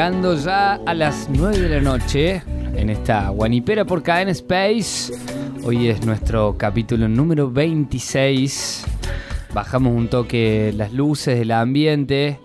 llegando 0.00 0.34
ya 0.34 0.80
a 0.86 0.94
las 0.94 1.28
9 1.28 1.58
de 1.58 1.68
la 1.68 1.80
noche 1.82 2.42
en 2.74 2.88
esta 2.88 3.28
Guanipera 3.28 3.84
por 3.84 4.02
KN 4.02 4.30
Space. 4.30 5.12
Hoy 5.62 5.88
es 5.88 6.06
nuestro 6.06 6.56
capítulo 6.56 7.06
número 7.06 7.50
26. 7.50 8.86
Bajamos 9.52 9.94
un 9.94 10.08
toque 10.08 10.72
las 10.74 10.94
luces 10.94 11.38
del 11.38 11.50
ambiente. 11.50 12.40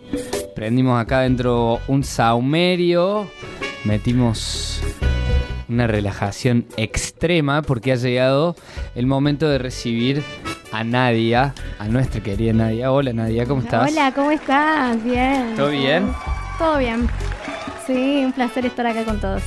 Prendimos 0.54 1.02
acá 1.02 1.22
dentro 1.22 1.80
un 1.88 2.04
saumerio. 2.04 3.30
Metimos 3.86 4.82
una 5.70 5.88
relajación 5.88 6.66
extrema 6.76 7.62
porque 7.62 7.94
ha 7.94 7.96
llegado 7.96 8.58
el 8.96 9.08
momento 9.08 9.48
de 9.48 9.60
recibir 9.60 10.24
a 10.74 10.84
Nadia, 10.84 11.54
a 11.80 11.88
nuestra 11.88 12.22
querida 12.22 12.52
Nadia. 12.52 12.92
Hola 12.92 13.14
Nadia, 13.14 13.46
¿cómo 13.46 13.62
estás? 13.62 13.90
Hola, 13.90 14.12
¿cómo 14.14 14.32
estás? 14.32 15.02
Bien. 15.06 15.54
¿Todo 15.56 15.70
bien? 15.70 16.12
Todo 16.60 16.80
bien. 16.80 17.08
Sí, 17.88 18.24
un 18.26 18.32
placer 18.32 18.66
estar 18.66 18.86
acá 18.88 19.04
con 19.06 19.20
todos. 19.20 19.44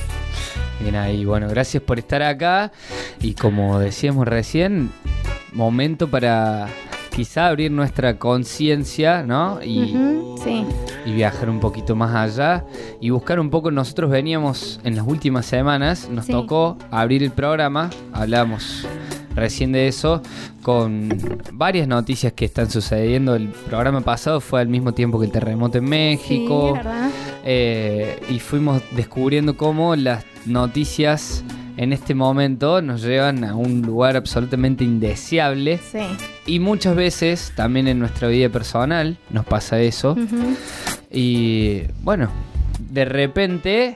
Bien 0.81 0.95
ahí, 0.95 1.25
bueno, 1.25 1.47
gracias 1.49 1.83
por 1.83 1.99
estar 1.99 2.21
acá. 2.23 2.71
Y 3.21 3.33
como 3.33 3.79
decíamos 3.79 4.27
recién, 4.27 4.91
momento 5.51 6.07
para 6.07 6.67
quizá 7.13 7.47
abrir 7.47 7.69
nuestra 7.71 8.17
conciencia, 8.17 9.23
¿no? 9.23 9.59
Y, 9.61 9.93
Ujú, 9.93 10.35
sí. 10.41 10.65
y 11.05 11.11
viajar 11.11 11.49
un 11.49 11.59
poquito 11.59 11.95
más 11.97 12.15
allá 12.15 12.63
y 13.01 13.09
buscar 13.09 13.41
un 13.41 13.49
poco. 13.49 13.71
Nosotros 13.71 14.09
veníamos 14.09 14.79
en 14.85 14.95
las 14.95 15.05
últimas 15.05 15.45
semanas, 15.45 16.07
nos 16.09 16.25
Sí. 16.25 16.31
tocó 16.31 16.77
abrir 16.91 17.23
el 17.23 17.31
programa, 17.31 17.89
hablamos 18.13 18.87
recién 19.35 19.71
de 19.73 19.87
eso, 19.89 20.21
con 20.63 21.09
varias 21.53 21.87
noticias 21.89 22.31
que 22.33 22.45
están 22.45 22.69
sucediendo. 22.69 23.35
El 23.35 23.49
programa 23.49 23.99
pasado 24.01 24.39
fue 24.39 24.61
al 24.61 24.67
mismo 24.69 24.93
tiempo 24.93 25.19
que 25.19 25.25
el 25.25 25.31
terremoto 25.31 25.77
en 25.77 25.85
México. 25.85 26.67
Sí, 26.69 26.77
¿verdad? 26.77 27.08
Eh, 27.45 28.19
y 28.29 28.39
fuimos 28.39 28.81
descubriendo 28.91 29.55
cómo 29.57 29.95
las 29.95 30.25
noticias 30.45 31.43
en 31.77 31.93
este 31.93 32.13
momento 32.13 32.81
nos 32.81 33.01
llevan 33.01 33.45
a 33.45 33.55
un 33.55 33.81
lugar 33.81 34.17
absolutamente 34.17 34.83
indeseable 34.83 35.79
Sí. 35.91 35.99
y 36.45 36.59
muchas 36.59 36.95
veces 36.95 37.53
también 37.55 37.87
en 37.87 37.99
nuestra 37.99 38.27
vida 38.27 38.49
personal 38.49 39.17
nos 39.29 39.45
pasa 39.45 39.79
eso 39.79 40.17
y 41.11 41.83
bueno, 42.01 42.29
de 42.91 43.05
repente 43.05 43.95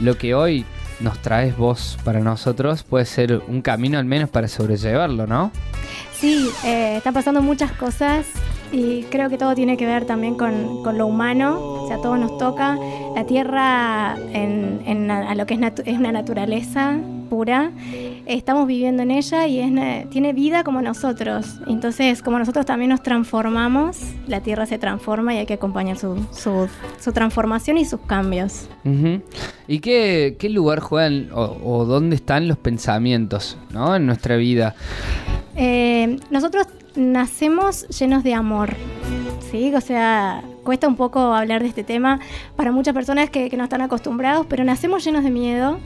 lo 0.00 0.16
que 0.16 0.34
hoy 0.34 0.64
nos 1.00 1.18
traes 1.20 1.56
vos 1.56 1.98
para 2.04 2.20
nosotros 2.20 2.82
puede 2.82 3.04
ser 3.04 3.42
un 3.46 3.60
camino 3.62 3.98
al 3.98 4.04
menos 4.06 4.30
para 4.30 4.48
sobrellevarlo, 4.48 5.26
¿no? 5.26 5.52
Sí, 6.18 6.48
eh, 6.64 6.96
están 6.96 7.14
pasando 7.14 7.42
muchas 7.42 7.70
cosas 7.72 8.26
y 8.72 9.02
creo 9.04 9.28
que 9.30 9.38
todo 9.38 9.54
tiene 9.54 9.76
que 9.76 9.86
ver 9.86 10.04
también 10.04 10.34
con, 10.34 10.82
con 10.82 10.98
lo 10.98 11.06
humano, 11.06 11.58
o 11.60 11.88
sea, 11.88 11.98
todo 11.98 12.16
nos 12.16 12.36
toca. 12.38 12.78
La 13.14 13.24
tierra 13.24 14.16
en, 14.32 14.82
en 14.86 15.10
a 15.10 15.34
lo 15.34 15.46
que 15.46 15.54
es, 15.54 15.60
es 15.84 15.98
una 15.98 16.12
naturaleza 16.12 16.98
pura, 17.28 17.72
estamos 18.26 18.66
viviendo 18.66 19.02
en 19.02 19.10
ella 19.10 19.46
y 19.46 19.60
es, 19.60 20.10
tiene 20.10 20.32
vida 20.32 20.64
como 20.64 20.82
nosotros. 20.82 21.60
Entonces, 21.66 22.22
como 22.22 22.38
nosotros 22.38 22.66
también 22.66 22.90
nos 22.90 23.02
transformamos, 23.02 23.98
la 24.26 24.40
tierra 24.40 24.66
se 24.66 24.78
transforma 24.78 25.34
y 25.34 25.38
hay 25.38 25.46
que 25.46 25.54
acompañar 25.54 25.98
su, 25.98 26.16
su, 26.32 26.68
su 27.00 27.12
transformación 27.12 27.78
y 27.78 27.84
sus 27.84 28.00
cambios. 28.00 28.68
¿Y 29.66 29.80
qué, 29.80 30.36
qué 30.38 30.48
lugar 30.48 30.80
juegan 30.80 31.30
o, 31.32 31.56
o 31.64 31.84
dónde 31.84 32.16
están 32.16 32.48
los 32.48 32.58
pensamientos 32.58 33.58
¿no? 33.70 33.94
en 33.94 34.06
nuestra 34.06 34.36
vida? 34.36 34.74
Eh, 35.56 36.18
nosotros 36.30 36.66
nacemos 36.96 37.86
llenos 37.88 38.22
de 38.24 38.34
amor, 38.34 38.74
¿sí? 39.50 39.74
O 39.74 39.80
sea, 39.80 40.42
cuesta 40.64 40.88
un 40.88 40.96
poco 40.96 41.20
hablar 41.34 41.62
de 41.62 41.68
este 41.68 41.84
tema 41.84 42.20
para 42.56 42.72
muchas 42.72 42.94
personas 42.94 43.30
que, 43.30 43.48
no 43.56 43.64
están 43.64 43.80
acostumbrados, 43.80 44.46
pero 44.46 44.64
nacemos 44.64 45.04
llenos 45.04 45.24
de 45.24 45.30
miedo, 45.30 45.78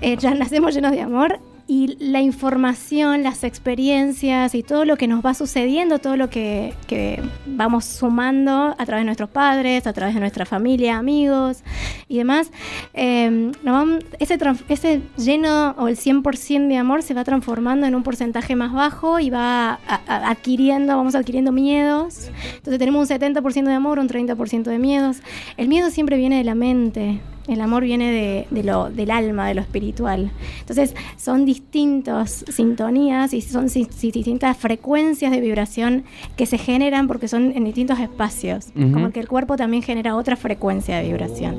eh, 0.00 0.16
ya 0.16 0.34
nacemos 0.34 0.74
llenos 0.74 0.92
de 0.92 1.02
amor 1.02 1.40
y 1.72 1.96
la 2.00 2.20
información, 2.20 3.22
las 3.22 3.44
experiencias 3.44 4.56
y 4.56 4.64
todo 4.64 4.84
lo 4.84 4.96
que 4.96 5.06
nos 5.06 5.24
va 5.24 5.34
sucediendo, 5.34 6.00
todo 6.00 6.16
lo 6.16 6.28
que, 6.28 6.74
que 6.88 7.22
vamos 7.46 7.84
sumando 7.84 8.74
a 8.76 8.86
través 8.86 9.02
de 9.02 9.04
nuestros 9.04 9.30
padres, 9.30 9.86
a 9.86 9.92
través 9.92 10.14
de 10.16 10.20
nuestra 10.20 10.44
familia, 10.46 10.96
amigos 10.98 11.62
y 12.08 12.18
demás, 12.18 12.50
eh, 12.92 13.52
nos 13.62 13.72
van- 13.72 14.04
ese, 14.18 14.36
ese 14.68 15.00
lleno 15.16 15.76
o 15.78 15.86
el 15.86 15.96
100% 15.96 16.66
de 16.66 16.76
amor 16.76 17.04
se 17.04 17.14
va 17.14 17.22
transformando 17.22 17.86
en 17.86 17.94
un 17.94 18.02
porcentaje 18.02 18.56
más 18.56 18.72
bajo 18.72 19.20
y 19.20 19.30
va 19.30 19.78
a- 19.86 20.28
adquiriendo, 20.28 20.96
vamos 20.96 21.14
adquiriendo 21.14 21.52
miedos. 21.52 22.30
Entonces 22.56 22.80
tenemos 22.80 23.02
un 23.02 23.06
70% 23.16 23.70
de 23.70 23.74
amor, 23.76 24.00
un 24.00 24.08
30% 24.08 24.70
de 24.70 24.78
miedos. 24.80 25.18
El 25.56 25.68
miedo 25.68 25.88
siempre 25.90 26.16
viene 26.16 26.38
de 26.38 26.44
la 26.44 26.56
mente. 26.56 27.20
El 27.48 27.60
amor 27.62 27.82
viene 27.82 28.12
de, 28.12 28.46
de 28.50 28.62
lo, 28.62 28.90
del 28.90 29.10
alma, 29.10 29.48
de 29.48 29.54
lo 29.54 29.60
espiritual. 29.60 30.30
Entonces 30.60 30.94
son 31.16 31.44
distintas 31.46 32.44
sintonías 32.48 33.32
y 33.34 33.40
son 33.40 33.68
si- 33.68 33.86
si- 33.90 34.12
distintas 34.12 34.56
frecuencias 34.56 35.32
de 35.32 35.40
vibración 35.40 36.04
que 36.36 36.46
se 36.46 36.58
generan 36.58 37.08
porque 37.08 37.26
son 37.28 37.52
en 37.56 37.64
distintos 37.64 37.98
espacios. 37.98 38.66
Como 38.92 39.10
que 39.10 39.20
el 39.20 39.26
cuerpo 39.28 39.56
también 39.56 39.82
genera 39.82 40.14
otra 40.16 40.36
frecuencia 40.36 40.98
de 40.98 41.04
vibración. 41.08 41.56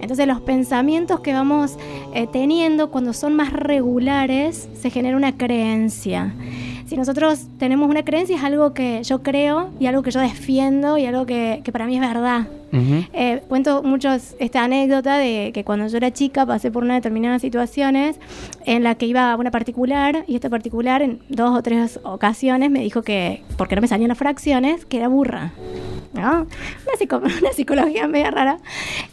Entonces 0.00 0.26
los 0.26 0.40
pensamientos 0.40 1.20
que 1.20 1.32
vamos 1.34 1.76
eh, 2.14 2.26
teniendo 2.32 2.90
cuando 2.90 3.12
son 3.12 3.34
más 3.36 3.52
regulares 3.52 4.68
se 4.80 4.90
genera 4.90 5.16
una 5.16 5.36
creencia. 5.36 6.34
Si 6.86 6.96
nosotros 6.96 7.46
tenemos 7.58 7.88
una 7.90 8.02
creencia 8.02 8.36
es 8.36 8.42
algo 8.42 8.72
que 8.72 9.02
yo 9.04 9.22
creo 9.22 9.68
y 9.78 9.86
algo 9.86 10.02
que 10.02 10.10
yo 10.10 10.20
defiendo 10.20 10.96
y 10.98 11.04
algo 11.04 11.26
que, 11.26 11.60
que 11.62 11.70
para 11.70 11.86
mí 11.86 11.94
es 11.96 12.00
verdad. 12.00 12.48
Eh, 12.70 13.42
cuento 13.48 13.82
mucho 13.82 14.10
esta 14.38 14.64
anécdota 14.64 15.16
de 15.16 15.52
que 15.54 15.64
cuando 15.64 15.86
yo 15.86 15.96
era 15.96 16.12
chica 16.12 16.44
pasé 16.44 16.70
por 16.70 16.84
una 16.84 16.94
determinadas 16.94 17.40
situaciones 17.40 18.20
en 18.66 18.82
la 18.84 18.94
que 18.96 19.06
iba 19.06 19.32
a 19.32 19.36
una 19.36 19.50
particular 19.50 20.24
y 20.26 20.34
esta 20.34 20.50
particular 20.50 21.00
en 21.02 21.20
dos 21.28 21.56
o 21.56 21.62
tres 21.62 21.98
ocasiones 22.02 22.70
me 22.70 22.80
dijo 22.80 23.02
que, 23.02 23.42
porque 23.56 23.74
no 23.74 23.80
me 23.82 23.88
salían 23.88 24.08
las 24.08 24.18
fracciones, 24.18 24.84
que 24.84 24.98
era 24.98 25.08
burra. 25.08 25.52
¿no? 26.12 26.20
Una, 26.42 26.46
psico- 26.98 27.18
una 27.40 27.52
psicología 27.52 28.06
media 28.08 28.30
rara. 28.30 28.58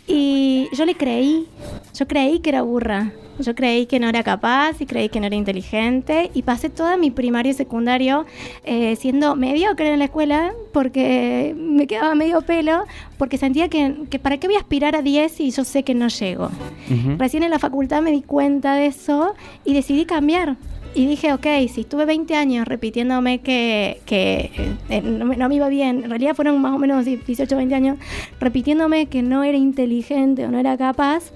Y 0.08 0.68
yo 0.74 0.86
le 0.86 0.96
creí, 0.96 1.46
yo 1.94 2.08
creí 2.08 2.40
que 2.40 2.50
era 2.50 2.62
burra. 2.62 3.12
Yo 3.38 3.54
creí 3.54 3.86
que 3.86 4.00
no 4.00 4.08
era 4.08 4.24
capaz 4.24 4.80
y 4.80 4.86
creí 4.86 5.10
que 5.10 5.20
no 5.20 5.26
era 5.26 5.36
inteligente 5.36 6.32
y 6.34 6.44
pasé 6.44 6.70
toda 6.70 6.96
mi 6.96 7.12
primario 7.12 7.52
y 7.52 7.54
secundario 7.54 8.26
eh, 8.64 8.96
siendo 8.96 9.36
mediocre 9.36 9.92
en 9.92 10.00
la 10.00 10.06
escuela 10.06 10.54
porque 10.72 11.54
me 11.58 11.86
quedaba 11.86 12.16
medio 12.16 12.42
pelo 12.44 12.86
porque 13.18 13.38
sentía 13.38 13.70
que, 13.70 13.96
que 14.10 14.20
para 14.20 14.38
qué 14.38 14.48
voy 14.48 14.56
a 14.56 14.60
aspirar 14.60 14.96
a 14.96 15.02
10 15.02 15.32
si 15.32 15.52
yo 15.52 15.64
sé 15.64 15.84
que 15.84 15.96
no 15.96 16.08
llego. 16.08 16.46
Ujú. 16.90 17.18
Recién 17.18 17.44
en 17.44 17.52
la 17.52 17.60
facultad 17.60 18.02
me 18.02 18.12
di 18.12 18.22
cuenta 18.22 18.76
de 18.76 18.88
eso 18.88 19.34
y 19.64 19.74
decidí 19.74 20.06
cambiar. 20.06 20.58
Y 20.96 21.08
dije, 21.08 21.34
ok, 21.34 21.46
si 21.70 21.82
estuve 21.82 22.06
20 22.06 22.36
años 22.36 22.66
repitiéndome 22.66 23.40
que, 23.40 24.00
que 24.06 24.50
eh, 24.88 25.02
no, 25.02 25.26
me, 25.26 25.36
no 25.36 25.50
me 25.50 25.56
iba 25.56 25.68
bien, 25.68 26.06
en 26.06 26.10
realidad 26.10 26.36
fueron 26.36 26.62
más 26.62 26.74
o 26.74 26.78
menos 26.78 27.04
18, 27.04 27.54
20 27.54 27.76
años, 27.76 27.98
repitiéndome 28.40 29.08
que 29.08 29.22
no 29.22 29.44
era 29.44 29.58
inteligente 29.58 30.46
o 30.46 30.52
no 30.52 30.58
era 30.58 30.78
capaz, 30.78 31.34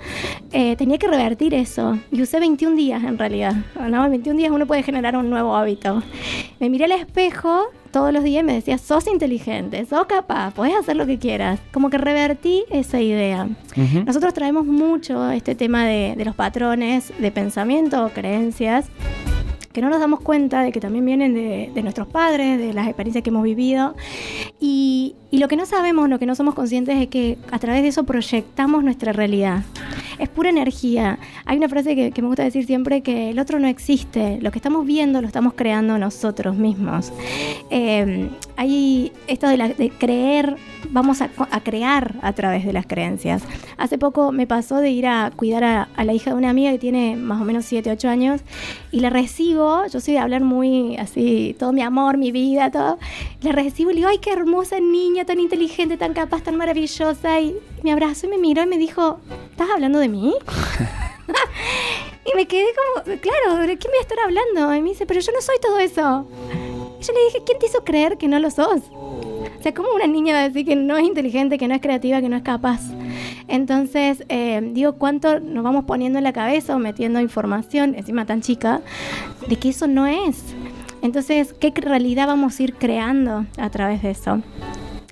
eh, 0.54 0.78
tenía 0.78 0.98
que 0.98 1.10
revertir 1.10 1.54
eso. 1.54 2.00
Y 2.10 2.22
usé 2.22 2.40
21 2.40 2.78
días 2.78 3.04
en 3.04 3.18
realidad. 3.18 3.54
¿no? 3.76 4.06
En 4.06 4.12
21 4.12 4.38
días 4.38 4.50
uno 4.50 4.66
puede 4.66 4.82
generar 4.82 5.18
un 5.18 5.30
nuevo 5.30 5.54
hábito. 5.54 6.04
Me 6.62 6.70
miré 6.70 6.86
al 6.86 6.94
espejo 6.94 7.66
todos 7.92 8.14
los 8.14 8.24
días 8.24 8.44
y 8.44 8.46
me 8.46 8.54
decía, 8.54 8.78
sos 8.78 9.08
inteligente, 9.08 9.86
sos 9.86 10.06
capaz, 10.06 10.54
podés 10.54 10.76
hacer 10.76 10.96
lo 10.96 11.06
que 11.06 11.18
quieras. 11.18 11.60
Como 11.72 11.90
que 11.90 11.98
revertí 11.98 12.66
esa 12.70 13.02
idea. 13.02 13.48
Nosotros 14.06 14.34
traemos 14.34 14.66
mucho 14.66 15.30
este 15.32 15.56
tema 15.56 15.86
de, 15.86 16.16
de 16.18 16.26
los 16.26 16.36
patrones 16.36 17.14
de 17.20 17.32
pensamiento 17.32 18.06
o 18.06 18.10
creencias 18.10 18.90
que 19.74 19.82
no 19.82 19.90
nos 19.90 20.00
damos 20.00 20.20
cuenta 20.22 20.62
de 20.64 20.72
que 20.72 20.80
también 20.80 21.06
vienen 21.06 21.34
de, 21.34 21.72
de 21.74 21.84
nuestros 21.84 22.08
padres, 22.08 22.58
de 22.58 22.74
las 22.74 22.88
experiencias 22.88 23.24
que 23.24 23.30
hemos 23.30 23.44
vivido. 23.44 23.96
Y, 24.60 25.16
y 25.32 25.38
lo 25.38 25.48
que 25.48 25.56
no 25.56 25.66
sabemos, 25.66 26.10
lo 26.10 26.18
que 26.20 26.26
no 26.26 26.36
somos 26.36 26.56
conscientes 26.56 26.98
es 26.98 27.08
que 27.08 27.38
a 27.52 27.60
través 27.60 27.82
de 27.84 27.90
eso 27.90 28.04
proyectamos 28.04 28.84
nuestra 28.84 29.14
realidad. 29.14 29.64
Es 30.18 30.28
pura 30.28 30.50
energía. 30.50 31.18
Hay 31.46 31.58
una 31.58 31.70
frase 31.70 31.96
que, 31.96 32.12
que 32.12 32.22
me 32.22 32.28
gusta 32.28 32.44
decir 32.44 32.66
siempre 32.66 33.02
que 33.02 33.30
el 33.30 33.40
otro 33.40 33.58
no 33.60 33.68
existe. 33.68 34.40
Lo 34.42 34.52
que 34.52 34.58
estamos 34.58 34.86
viendo 34.86 35.22
lo 35.22 35.28
estamos 35.28 35.54
creando 35.54 35.98
nosotros 35.98 36.56
mismos. 36.58 37.14
Eh, 37.70 38.30
hay 38.58 39.12
esto 39.28 39.48
de, 39.48 39.56
la- 39.58 39.70
de 39.70 39.90
creer, 39.92 40.58
vamos 40.90 41.22
a, 41.22 41.30
a 41.52 41.62
crear 41.62 42.16
a 42.22 42.34
través 42.34 42.66
de 42.66 42.74
las 42.74 42.86
creencias. 42.86 43.44
Hace 43.78 43.98
poco 43.98 44.32
me 44.34 44.48
pasó 44.48 44.78
de 44.78 44.90
ir 44.90 45.08
a 45.08 45.32
cuidar 45.36 45.64
a, 45.64 45.84
a 45.96 46.04
la 46.04 46.14
hija 46.14 46.32
de 46.32 46.38
una 46.38 46.50
amiga 46.50 46.72
que 46.72 46.80
tiene 46.80 47.16
más 47.16 47.42
o 47.42 47.46
menos 47.46 47.64
7, 47.66 47.90
8 47.92 48.10
años 48.10 48.42
y 48.92 49.00
la 49.00 49.10
recibo, 49.10 49.86
yo 49.88 50.02
soy 50.02 50.16
de 50.16 50.20
hablar 50.20 50.44
muy 50.44 50.98
así, 50.98 51.56
todo 51.58 51.72
mi 51.72 51.82
amor, 51.82 52.18
mi 52.18 52.32
vida, 52.32 52.72
todo. 52.72 52.98
La 53.42 53.52
recibo 53.54 53.92
y 53.92 53.94
le 53.94 54.00
digo, 54.00 54.10
ay, 54.10 54.18
qué 54.18 54.32
hermosa 54.34 54.80
niña, 54.82 55.19
tan 55.26 55.40
inteligente, 55.40 55.98
tan 55.98 56.14
capaz, 56.14 56.44
tan 56.44 56.56
maravillosa. 56.56 57.40
Y 57.40 57.56
me 57.84 57.92
abrazó 57.92 58.28
y 58.28 58.30
me 58.30 58.38
miró 58.38 58.64
y 58.64 58.68
me 58.68 58.78
dijo, 58.78 59.20
¿estás 59.52 59.70
hablando 59.70 60.00
de 60.00 60.10
mí? 60.10 60.34
y 62.26 62.36
me 62.36 62.48
quedé 62.48 62.68
como, 62.76 63.20
claro, 63.20 63.58
¿de 63.66 63.78
quién 63.78 63.92
voy 63.92 64.00
a 64.00 64.02
estar 64.02 64.20
hablando? 64.20 64.76
Y 64.76 64.82
me 64.82 64.90
dice, 64.90 65.06
pero 65.06 65.20
yo 65.20 65.32
no 65.32 65.42
soy 65.42 65.58
todo 65.62 65.80
eso. 65.80 66.28
Y 67.00 67.04
yo 67.04 67.14
le 67.14 67.26
dije, 67.26 67.44
¿quién 67.46 67.60
te 67.60 67.68
hizo 67.68 67.84
creer 67.84 68.18
que 68.18 68.28
no 68.28 68.40
lo 68.40 68.52
sos? 68.52 68.82
O 68.92 69.62
sea, 69.62 69.74
¿cómo 69.74 69.90
una 69.94 70.08
niña 70.08 70.34
va 70.34 70.40
a 70.40 70.48
decir 70.48 70.66
que 70.66 70.76
no 70.76 70.98
es 70.98 71.04
inteligente, 71.04 71.58
que 71.58 71.68
no 71.68 71.76
es 71.76 71.82
creativa, 71.82 72.22
que 72.22 72.30
no 72.30 72.38
es 72.38 72.44
capaz? 72.44 72.82
Entonces, 73.50 74.24
eh, 74.30 74.62
digo, 74.74 74.94
¿cuánto 74.94 75.40
nos 75.40 75.64
vamos 75.64 75.86
poniendo 75.86 76.18
en 76.18 76.24
la 76.24 76.34
cabeza 76.34 76.76
o 76.76 76.80
metiendo 76.80 77.20
información, 77.20 77.96
encima 77.96 78.26
tan 78.26 78.42
chica, 78.42 78.82
de 79.48 79.56
que 79.58 79.70
eso 79.70 79.88
no 79.88 80.06
es? 80.08 80.56
Entonces, 81.02 81.54
¿qué 81.54 81.72
realidad 81.76 82.28
vamos 82.28 82.60
a 82.60 82.64
ir 82.64 82.76
creando 82.76 83.46
a 83.58 83.70
través 83.70 84.04
de 84.04 84.12
eso? 84.12 84.42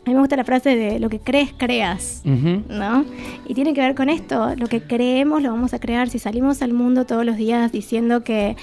A 0.07 0.09
mí 0.09 0.13
me 0.13 0.21
gusta 0.21 0.37
la 0.37 0.45
frase 0.45 0.77
de 0.77 1.01
lo 1.01 1.09
que 1.09 1.19
crees, 1.19 1.51
creas, 1.57 2.21
¿no? 2.23 3.03
Y 3.45 3.53
tiene 3.53 3.73
que 3.73 3.81
ver 3.81 3.93
con 3.93 4.07
esto, 4.07 4.55
lo 4.55 4.67
que 4.67 4.81
creemos 4.81 5.41
lo 5.41 5.51
vamos 5.51 5.73
a 5.73 5.79
crear. 5.79 6.07
Si 6.07 6.17
salimos 6.17 6.61
al 6.61 6.71
mundo 6.71 7.05
todos 7.05 7.25
los 7.25 7.35
días 7.35 7.73
diciendo 7.73 8.23
que, 8.23 8.55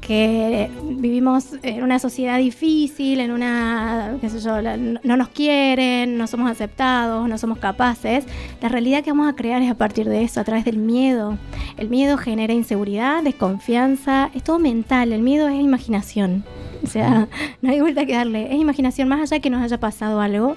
que 0.00 0.70
vivimos 0.84 1.54
en 1.64 1.82
una 1.82 1.98
sociedad 1.98 2.38
difícil, 2.38 3.18
en 3.18 3.32
una, 3.32 4.18
qué 4.20 4.30
sé 4.30 4.38
yo, 4.38 4.62
no 4.62 5.16
nos 5.16 5.28
quieren, 5.30 6.16
no 6.16 6.28
somos 6.28 6.48
aceptados, 6.48 7.28
no 7.28 7.38
somos 7.38 7.58
capaces, 7.58 8.24
la 8.62 8.68
realidad 8.68 9.02
que 9.02 9.10
vamos 9.10 9.28
a 9.28 9.34
crear 9.34 9.60
es 9.62 9.72
a 9.72 9.74
partir 9.74 10.08
de 10.08 10.22
eso, 10.22 10.38
a 10.38 10.44
través 10.44 10.64
del 10.64 10.78
miedo. 10.78 11.38
El 11.76 11.88
miedo 11.88 12.16
genera 12.18 12.54
inseguridad, 12.54 13.24
desconfianza, 13.24 14.30
es 14.32 14.44
todo 14.44 14.60
mental, 14.60 15.12
el 15.12 15.22
miedo 15.22 15.48
es 15.48 15.60
imaginación. 15.60 16.44
O 16.88 16.90
sea, 16.90 17.28
no 17.60 17.70
hay 17.70 17.80
vuelta 17.80 18.06
que 18.06 18.14
darle. 18.14 18.46
Es 18.52 18.60
imaginación, 18.60 19.08
más 19.08 19.20
allá 19.20 19.40
que 19.40 19.50
nos 19.50 19.62
haya 19.62 19.78
pasado 19.78 20.20
algo. 20.20 20.56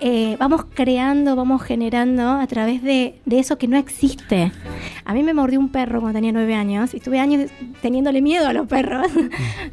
Eh, 0.00 0.36
vamos 0.38 0.64
creando, 0.74 1.36
vamos 1.36 1.62
generando 1.62 2.28
a 2.28 2.46
través 2.46 2.82
de, 2.82 3.20
de, 3.24 3.38
eso 3.38 3.58
que 3.58 3.68
no 3.68 3.76
existe. 3.76 4.52
A 5.04 5.14
mí 5.14 5.22
me 5.22 5.34
mordió 5.34 5.60
un 5.60 5.68
perro 5.68 6.00
cuando 6.00 6.16
tenía 6.18 6.32
nueve 6.32 6.54
años 6.54 6.94
y 6.94 6.98
estuve 6.98 7.20
años 7.20 7.50
teniéndole 7.82 8.20
miedo 8.22 8.48
a 8.48 8.52
los 8.52 8.66
perros. 8.66 9.06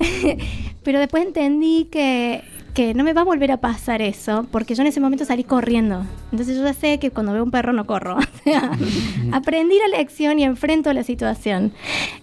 Pero 0.83 0.99
después 0.99 1.25
entendí 1.25 1.85
que 1.91 2.43
que 2.77 2.93
no 2.93 3.03
me 3.03 3.13
va 3.13 3.21
a 3.21 3.23
volver 3.23 3.51
a 3.51 3.57
pasar 3.57 4.03
eso, 4.03 4.45
porque 4.51 4.75
yo 4.75 4.83
en 4.83 4.87
ese 4.89 4.99
momento 4.99 5.25
salí 5.25 5.43
corriendo. 5.43 6.03
Entonces 6.31 6.55
yo 6.55 6.63
ya 6.63 6.73
sé 6.73 6.99
que 6.99 7.09
cuando 7.09 7.33
veo 7.33 7.43
un 7.43 7.49
perro 7.49 7.73
no 7.73 7.87
corro. 7.87 8.19
aprendí 9.31 9.79
la 9.79 9.97
lección 9.97 10.37
y 10.37 10.43
enfrento 10.43 10.93
la 10.93 11.01
situación. 11.01 11.71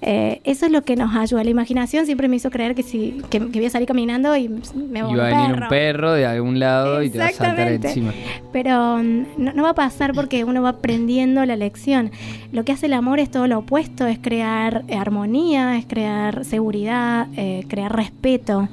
Eh, 0.01 0.41
eso 0.45 0.67
es 0.67 0.71
lo 0.71 0.83
que 0.83 0.95
nos 0.95 1.17
ayuda. 1.17 1.43
La 1.43 1.51
imaginación 1.51 2.06
siempre 2.06 2.29
me 2.29 2.37
hizo 2.37 2.51
creer 2.51 2.77
que, 2.77 2.85
si, 2.85 3.21
que, 3.31 3.41
voy 3.41 3.67
a 3.67 3.71
salir 3.71 3.89
caminando 3.89 4.37
y 4.37 4.49
me 4.49 5.03
voy 5.03 5.19
a 5.19 5.25
venir 5.25 5.61
un 5.61 5.69
perro 5.69 6.12
de 6.12 6.25
algún 6.25 6.61
lado 6.61 7.03
y 7.03 7.11
te 7.11 7.19
va 7.19 7.27
a 7.27 7.33
saltar 7.33 7.73
encima. 7.73 8.12
Pero 8.53 8.99
mm, 8.99 9.25
no, 9.39 9.62
va 9.65 9.71
a 9.71 9.75
pasar 9.75 10.12
porque 10.12 10.45
uno 10.45 10.62
va 10.62 10.69
aprendiendo 10.69 11.45
la 11.47 11.56
lección. 11.56 12.12
Lo 12.53 12.65
que 12.65 12.71
hace 12.71 12.87
el 12.87 12.93
amor 12.93 13.19
es 13.19 13.29
todo 13.29 13.49
lo 13.49 13.59
opuesto, 13.59 14.06
es 14.06 14.21
crear 14.21 14.85
eh, 14.87 14.95
armonía, 14.95 15.77
es 15.79 15.87
crear 15.87 16.45
seguridad, 16.45 17.27
eh, 17.37 17.65
crear 17.67 17.93
respeto. 17.93 18.69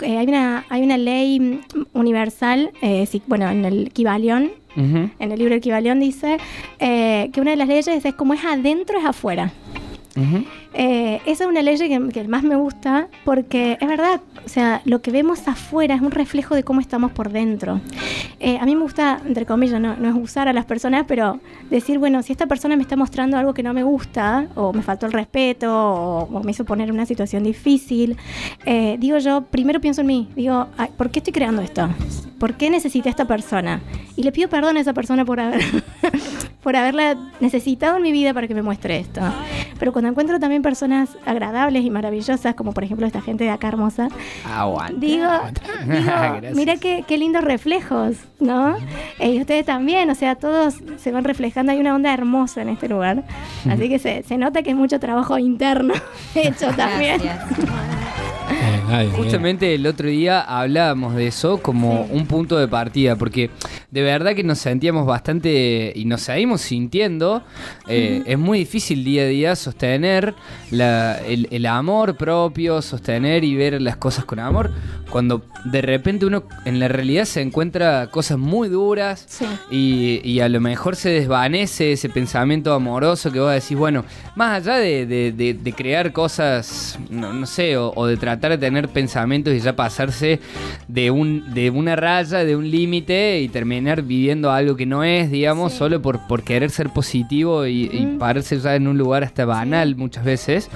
hay 0.00 0.26
una, 0.28 0.64
hay 0.68 0.82
una 0.82 1.07
ley 1.08 1.60
universal, 1.94 2.70
eh, 2.82 3.06
bueno, 3.26 3.48
en 3.48 3.64
el 3.64 3.90
Kibalión, 3.92 4.50
en 4.76 5.32
el 5.32 5.38
libro 5.40 5.58
Kibalión 5.60 5.98
dice 5.98 6.36
eh, 6.78 7.30
que 7.32 7.40
una 7.40 7.50
de 7.50 7.56
las 7.56 7.66
leyes 7.66 8.04
es 8.04 8.14
como 8.14 8.34
es 8.34 8.44
adentro 8.44 8.98
es 8.98 9.04
afuera. 9.04 9.50
Eh, 10.74 11.20
esa 11.26 11.44
es 11.44 11.50
una 11.50 11.62
ley 11.62 11.78
que, 11.78 12.28
más 12.28 12.42
me 12.42 12.56
gusta 12.56 13.08
porque 13.24 13.78
es 13.80 13.88
verdad, 13.88 14.20
o 14.44 14.48
sea, 14.48 14.82
lo 14.84 15.00
que 15.00 15.10
vemos 15.10 15.46
afuera 15.48 15.94
es 15.94 16.00
un 16.00 16.10
reflejo 16.10 16.54
de 16.54 16.62
cómo 16.62 16.80
estamos 16.80 17.12
por 17.12 17.30
dentro. 17.30 17.80
Eh, 18.40 18.58
a 18.60 18.64
mí 18.64 18.74
me 18.74 18.82
gusta, 18.82 19.20
entre 19.24 19.46
comillas, 19.46 19.80
no, 19.80 19.92
es 19.92 20.14
usar 20.14 20.48
a 20.48 20.52
las 20.52 20.64
personas, 20.64 21.04
pero 21.06 21.40
decir, 21.70 21.98
bueno, 21.98 22.22
si 22.22 22.32
esta 22.32 22.46
persona 22.46 22.76
me 22.76 22.82
está 22.82 22.96
mostrando 22.96 23.36
algo 23.36 23.54
que 23.54 23.62
no 23.62 23.72
me 23.72 23.82
gusta, 23.82 24.48
o 24.54 24.72
me 24.72 24.82
faltó 24.82 25.06
el 25.06 25.12
respeto, 25.12 25.72
o, 25.72 26.42
me 26.42 26.50
hizo 26.50 26.64
poner 26.64 26.88
en 26.88 26.94
una 26.94 27.06
situación 27.06 27.42
difícil, 27.44 28.16
eh, 28.64 28.96
digo 28.98 29.18
yo, 29.18 29.42
primero 29.42 29.80
pienso 29.80 30.02
en 30.02 30.06
mí, 30.06 30.28
digo, 30.36 30.68
¿por 30.96 31.10
qué 31.10 31.20
estoy 31.20 31.32
creando 31.32 31.62
esto? 31.62 31.88
¿Por 32.38 32.54
qué 32.54 32.70
necesita 32.70 33.08
esta 33.08 33.26
persona? 33.26 33.80
Y 34.16 34.22
le 34.22 34.32
pido 34.32 34.48
perdón 34.48 34.76
a 34.76 34.80
esa 34.80 34.92
persona 34.92 35.24
por 35.24 35.40
haber 35.40 35.60
por 36.62 36.76
haberla 36.76 37.16
necesitado 37.40 37.96
en 37.96 38.02
mi 38.02 38.12
vida 38.12 38.34
para 38.34 38.46
que 38.46 38.54
me 38.54 38.62
muestre 38.62 38.98
esto. 38.98 39.20
Pero 39.78 39.92
cuando 39.92 40.07
encuentro 40.08 40.38
también 40.38 40.62
personas 40.62 41.10
agradables 41.24 41.84
y 41.84 41.90
maravillosas, 41.90 42.54
como 42.54 42.72
por 42.72 42.84
ejemplo 42.84 43.06
esta 43.06 43.20
gente 43.20 43.44
de 43.44 43.50
acá 43.50 43.68
hermosa, 43.68 44.08
digo, 44.96 45.28
mira 46.54 46.76
qué, 46.76 47.18
lindos 47.18 47.42
reflejos, 47.44 48.16
¿no? 48.38 48.76
Y 49.20 49.40
ustedes 49.40 49.66
también, 49.66 50.08
o 50.10 50.14
sea, 50.14 50.36
todos 50.36 50.76
se 50.98 51.12
van 51.12 51.24
reflejando, 51.24 51.72
hay 51.72 51.80
una 51.80 51.94
onda 51.94 52.12
hermosa 52.12 52.62
en 52.62 52.68
este 52.68 52.88
lugar. 52.88 53.24
Así 53.68 53.88
que 53.88 53.98
se, 53.98 54.22
se 54.22 54.38
nota 54.38 54.62
que 54.62 54.70
es 54.70 54.76
mucho 54.76 55.00
trabajo 55.00 55.38
interno 55.38 55.94
hecho 56.34 56.70
también. 56.72 57.20
Justamente 59.16 59.74
el 59.74 59.86
otro 59.86 60.08
día 60.08 60.40
hablábamos 60.40 61.14
de 61.14 61.26
eso 61.26 61.58
como 61.58 62.02
un 62.04 62.26
punto 62.26 62.58
de 62.58 62.68
partida, 62.68 63.16
porque 63.16 63.50
de 63.90 64.02
verdad 64.02 64.34
que 64.34 64.44
nos 64.44 64.58
sentíamos 64.58 65.06
bastante 65.06 65.92
y 65.94 66.04
nos 66.04 66.22
seguimos 66.22 66.60
sintiendo. 66.60 67.42
Eh, 67.86 68.22
es 68.26 68.38
muy 68.38 68.60
difícil 68.60 69.04
día 69.04 69.22
a 69.22 69.26
día 69.26 69.56
sostener 69.56 70.34
el, 70.70 71.66
amor 71.66 72.16
propio, 72.16 72.80
sostener 72.82 73.44
y 73.44 73.56
ver 73.56 73.80
las 73.80 73.96
cosas 73.96 74.24
con 74.24 74.38
amor, 74.38 74.70
cuando 75.10 75.42
de 75.64 75.82
repente 75.82 76.26
uno 76.26 76.44
en 76.64 76.78
la 76.78 76.88
realidad 76.88 77.24
se 77.24 77.40
encuentra 77.40 78.08
cosas 78.10 78.38
muy 78.38 78.68
duras 78.68 79.26
y, 79.70 80.38
a 80.40 80.48
lo 80.48 80.60
mejor 80.60 80.94
se 80.94 81.10
desvanece 81.10 81.92
ese 81.92 82.08
pensamiento 82.08 82.72
amoroso 82.72 83.32
que 83.32 83.40
vos 83.40 83.52
decís, 83.52 83.76
bueno, 83.76 84.04
más 84.36 84.66
allá 84.66 84.78
de, 84.78 85.74
crear 85.76 86.12
cosas, 86.12 86.98
no, 87.10 87.46
sé, 87.46 87.76
o 87.76 88.06
de 88.06 88.16
tratar 88.16 88.52
de 88.52 88.58
tener 88.58 88.77
pensamientos 88.86 89.52
y 89.52 89.58
ya 89.58 89.74
pasarse 89.74 90.38
de, 90.86 91.10
un, 91.10 91.52
de 91.52 91.70
una 91.70 91.96
raya, 91.96 92.44
de 92.44 92.54
un 92.54 92.70
límite 92.70 93.40
y 93.40 93.48
terminar 93.48 94.02
viviendo 94.02 94.52
algo 94.52 94.76
que 94.76 94.86
no 94.86 95.02
es, 95.02 95.32
digamos, 95.32 95.72
solo 95.72 96.00
por, 96.00 96.24
por 96.28 96.44
querer 96.44 96.70
ser 96.70 96.90
positivo 96.90 97.66
y, 97.66 97.88
pararse 98.20 98.60
ya 98.60 98.76
en 98.76 98.86
un 98.86 98.96
lugar 98.96 99.24
hasta 99.24 99.44
banal 99.44 99.96
muchas 99.96 100.24
veces. 100.24 100.70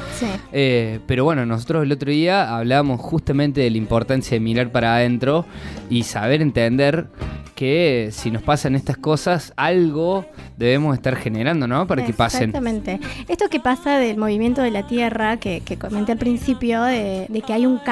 Eh, 0.53 0.99
pero 1.07 1.25
bueno, 1.25 1.47
nosotros 1.47 1.85
el 1.85 1.93
otro 1.93 2.11
día 2.11 2.57
hablábamos 2.57 3.01
justamente 3.01 3.61
de 3.61 3.71
la 3.71 3.79
importancia 3.79 4.35
de 4.35 4.41
mirar 4.41 4.73
para 4.73 4.97
adentro 4.97 5.47
y 5.89 6.03
saber 6.03 6.43
entender 6.43 7.07
que 7.55 8.09
si 8.11 8.31
nos 8.31 8.43
pasan 8.43 8.75
estas 8.75 8.97
cosas, 8.97 9.53
algo 9.57 10.25
debemos 10.57 10.97
estar 10.97 11.17
generando, 11.17 11.69
¿no? 11.69 11.87
Para 11.87 12.05
que 12.05 12.13
pasen. 12.13 12.51
Exactamente. 12.51 12.99
Esto 13.29 13.49
que 13.49 13.61
pasa 13.61 13.99
del 13.99 14.17
movimiento 14.17 14.63
de 14.63 14.71
la 14.71 14.87
Tierra, 14.87 15.37
que, 15.37 15.61
que 15.61 15.77
comenté 15.77 16.13
al 16.13 16.19
principio, 16.19 16.83
de, 16.83 17.29
que 17.47 17.53
hay 17.53 17.67
un 17.67 17.79
cambio 17.79 17.92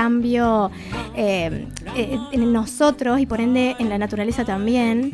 eh, 1.14 1.66
eh, 1.96 2.18
en 2.32 2.52
nosotros 2.52 3.20
y 3.20 3.26
por 3.26 3.40
ende 3.40 3.76
en 3.78 3.88
la 3.88 3.98
naturaleza 3.98 4.44
también. 4.44 5.10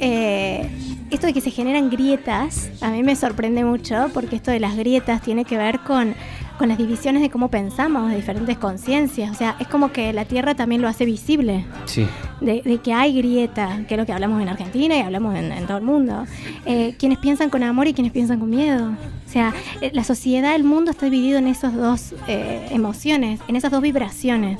Eh, 0.00 0.68
esto 1.10 1.26
de 1.26 1.32
que 1.32 1.40
se 1.40 1.50
generan 1.50 1.90
grietas, 1.90 2.70
a 2.80 2.90
mí 2.90 3.02
me 3.02 3.16
sorprende 3.16 3.64
mucho 3.64 4.08
porque 4.14 4.36
esto 4.36 4.50
de 4.50 4.60
las 4.60 4.76
grietas 4.76 5.20
tiene 5.22 5.44
que 5.44 5.56
ver 5.56 5.80
con 5.80 6.14
con 6.60 6.68
las 6.68 6.76
divisiones 6.76 7.22
de 7.22 7.30
cómo 7.30 7.48
pensamos, 7.48 8.10
de 8.10 8.16
diferentes 8.16 8.58
conciencias. 8.58 9.30
O 9.30 9.34
sea, 9.34 9.56
es 9.60 9.66
como 9.66 9.92
que 9.92 10.12
la 10.12 10.26
Tierra 10.26 10.54
también 10.54 10.82
lo 10.82 10.88
hace 10.88 11.06
visible. 11.06 11.64
Sí. 11.86 12.06
De, 12.42 12.78
que 12.84 12.92
hay 12.92 13.16
grieta, 13.16 13.80
que 13.88 13.94
es 13.94 13.98
lo 13.98 14.04
que 14.04 14.12
hablamos 14.12 14.42
en 14.42 14.50
Argentina 14.50 14.94
y 14.94 15.00
hablamos 15.00 15.34
en, 15.36 15.66
todo 15.66 15.78
el 15.78 15.84
mundo. 15.84 16.26
Eh, 16.66 16.96
quienes 16.98 17.16
piensan 17.16 17.48
con 17.48 17.62
amor 17.62 17.88
y 17.88 17.94
quienes 17.94 18.12
piensan 18.12 18.40
con 18.40 18.50
miedo. 18.50 18.90
O 19.30 19.32
sea, 19.32 19.54
eh, 19.80 19.92
la 19.94 20.02
sociedad, 20.02 20.56
el 20.56 20.64
mundo 20.64 20.90
está 20.90 21.06
dividido 21.06 21.38
en 21.38 21.46
esas 21.46 21.72
dos 21.72 22.16
eh, 22.26 22.66
emociones, 22.72 23.38
en 23.46 23.54
esas 23.54 23.70
dos 23.70 23.80
vibraciones. 23.80 24.58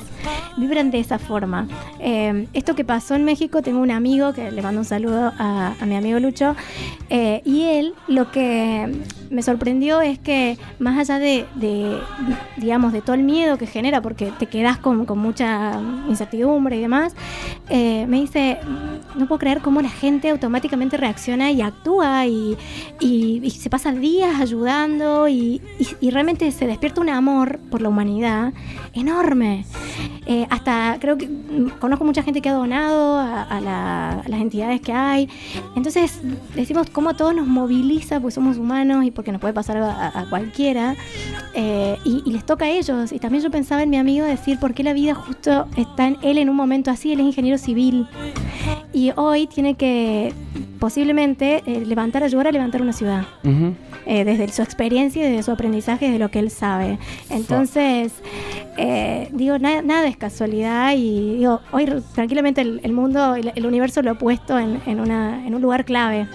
Vibran 0.56 0.92
de 0.92 1.00
esa 1.00 1.18
forma. 1.18 1.66
esto 2.52 2.76
que 2.76 2.84
pasó 2.84 3.16
en 3.16 3.24
México, 3.24 3.62
tengo 3.62 3.80
un 3.80 3.90
amigo 3.90 4.32
que 4.32 4.52
le 4.52 4.62
mando 4.62 4.80
un 4.82 4.84
saludo 4.84 5.32
a, 5.38 5.74
mi 5.86 5.96
amigo 5.96 6.20
Lucho, 6.20 6.54
y 7.10 7.62
él 7.62 7.94
lo 8.06 8.30
que 8.30 8.92
me 9.30 9.42
sorprendió 9.42 10.02
es 10.02 10.18
que 10.18 10.56
más 10.78 10.98
allá 10.98 11.18
de 11.18 11.46
digamos, 12.60 12.92
de 12.92 13.00
todo 13.00 13.14
el 13.14 13.22
miedo 13.22 13.58
que 13.58 13.66
genera, 13.66 14.00
porque 14.02 14.32
te 14.38 14.46
quedas 14.46 14.78
con, 14.78 15.06
mucha 15.18 15.80
incertidumbre 16.08 16.76
y 16.76 16.80
demás, 16.80 17.14
eh, 17.68 18.06
me 18.08 18.20
dice, 18.20 18.58
no 19.16 19.26
puedo 19.26 19.38
creer 19.38 19.60
cómo 19.60 19.80
la 19.80 19.88
gente 19.88 20.30
automáticamente 20.30 20.96
reacciona 20.96 21.50
y 21.50 21.62
actúa 21.62 22.26
y, 22.26 22.56
se 23.50 23.68
pasa 23.68 23.92
días 23.92 24.40
ayudando 24.40 24.59
y, 25.28 25.60
realmente 26.10 26.50
se 26.52 26.66
despierta 26.66 27.00
un 27.00 27.08
amor 27.08 27.58
por 27.70 27.80
la 27.80 27.88
humanidad 27.88 28.52
enorme. 28.92 29.64
Eh, 30.26 30.46
hasta 30.50 30.98
creo 31.00 31.16
que 31.16 31.28
conozco 31.78 32.04
mucha 32.04 32.22
gente 32.22 32.40
que 32.40 32.48
ha 32.48 32.52
donado 32.52 33.18
a, 33.18 33.60
las 34.26 34.40
entidades 34.40 34.80
que 34.80 34.92
hay. 34.92 35.28
Entonces 35.76 36.20
decimos 36.54 36.88
cómo 36.90 37.14
todo 37.14 37.32
nos 37.32 37.46
moviliza, 37.46 38.20
porque 38.20 38.34
somos 38.34 38.58
humanos 38.58 39.04
y 39.04 39.10
porque 39.10 39.32
nos 39.32 39.40
puede 39.40 39.54
pasar 39.54 39.78
a, 39.78 40.26
cualquiera. 40.28 40.94
Eh, 41.54 41.96
y, 42.04 42.30
les 42.30 42.44
toca 42.44 42.66
a 42.66 42.68
ellos. 42.70 43.12
Y 43.12 43.18
también 43.18 43.42
yo 43.42 43.50
pensaba 43.50 43.82
en 43.82 43.90
mi 43.90 43.96
amigo 43.96 44.24
decir 44.24 44.58
por 44.58 44.74
qué 44.74 44.82
la 44.82 44.92
vida 44.92 45.14
justo 45.14 45.66
está 45.76 46.06
en 46.06 46.16
él 46.22 46.38
en 46.38 46.48
un 46.48 46.56
momento 46.56 46.90
así, 46.90 47.12
él 47.12 47.20
es 47.20 47.26
ingeniero 47.26 47.58
civil. 47.58 48.06
Y 48.92 49.12
hoy 49.16 49.46
tiene 49.46 49.74
que 49.74 50.32
posiblemente 50.80 51.62
eh, 51.66 51.84
levantar, 51.84 52.24
ayudar 52.24 52.48
a 52.48 52.52
levantar 52.52 52.82
una 52.82 52.92
ciudad. 52.92 53.26
Eh, 54.06 54.24
desde 54.24 54.44
su 54.50 54.62
experiencia 54.62 55.22
y 55.22 55.30
desde 55.30 55.42
su 55.42 55.50
aprendizaje, 55.50 56.10
de 56.10 56.18
lo 56.18 56.30
que 56.30 56.38
él 56.38 56.50
sabe. 56.50 56.98
Entonces, 57.28 58.12
digo, 59.32 59.58
nada, 59.58 60.06
es 60.06 60.16
casualidad 60.16 60.94
y 60.96 61.36
digo, 61.36 61.60
hoy 61.72 61.86
tranquilamente 62.14 62.60
el, 62.60 62.92
mundo, 62.92 63.34
el, 63.34 63.52
el, 63.54 63.66
universo 63.66 64.02
lo 64.02 64.12
ha 64.12 64.14
puesto 64.14 64.58
en, 64.58 64.80
en, 64.86 65.00
una, 65.00 65.46
en 65.46 65.54
un 65.54 65.62
lugar 65.62 65.84
clave. 65.84 66.26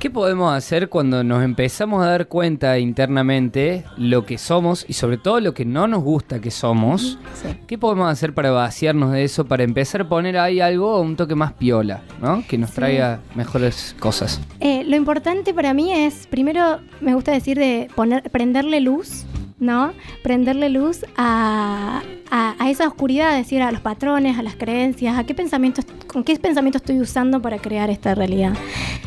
¿Qué 0.00 0.08
podemos 0.08 0.50
hacer 0.54 0.88
cuando 0.88 1.22
nos 1.22 1.44
empezamos 1.44 2.02
a 2.02 2.06
dar 2.06 2.26
cuenta 2.26 2.78
internamente 2.78 3.84
lo 3.98 4.24
que 4.24 4.38
somos 4.38 4.86
y 4.88 4.94
sobre 4.94 5.18
todo 5.18 5.40
lo 5.40 5.52
que 5.52 5.66
no 5.66 5.86
nos 5.86 6.02
gusta 6.02 6.40
que 6.40 6.50
somos? 6.50 7.18
Sí. 7.34 7.48
¿Qué 7.66 7.76
podemos 7.76 8.10
hacer 8.10 8.32
para 8.32 8.50
vaciarnos 8.50 9.12
de 9.12 9.24
eso, 9.24 9.44
para 9.44 9.62
empezar 9.62 10.00
a 10.00 10.08
poner 10.08 10.38
ahí 10.38 10.58
algo, 10.58 10.98
un 11.02 11.16
toque 11.16 11.34
más 11.34 11.52
piola, 11.52 12.00
¿no? 12.22 12.42
Que 12.48 12.56
nos 12.56 12.70
Sí. 12.70 12.76
traiga 12.76 13.20
mejores 13.34 13.94
cosas. 14.00 14.40
Eh, 14.60 14.84
lo 14.86 14.96
importante 14.96 15.52
para 15.52 15.74
mí 15.74 15.92
es, 15.92 16.26
primero 16.28 16.80
me 17.02 17.12
gusta 17.14 17.32
decir 17.32 17.58
de 17.58 17.88
poner, 17.94 18.22
prenderle 18.30 18.80
luz, 18.80 19.26
¿no? 19.58 19.92
Prenderle 20.22 20.70
luz 20.70 21.04
a, 21.18 22.00
a- 22.30 22.54
a 22.58 22.70
esa 22.70 22.86
oscuridad, 22.86 23.32
es 23.38 23.46
decir, 23.46 23.62
a 23.62 23.72
los 23.72 23.80
patrones, 23.80 24.38
a 24.38 24.42
las 24.42 24.54
creencias, 24.56 25.18
a 25.18 25.24
qué 25.24 25.34
pensamientos, 25.34 25.84
con 26.06 26.24
qué 26.24 26.36
pensamiento 26.36 26.78
estoy 26.78 27.00
usando 27.00 27.40
para 27.42 27.58
crear 27.58 27.90
esta 27.90 28.14
realidad. 28.14 28.54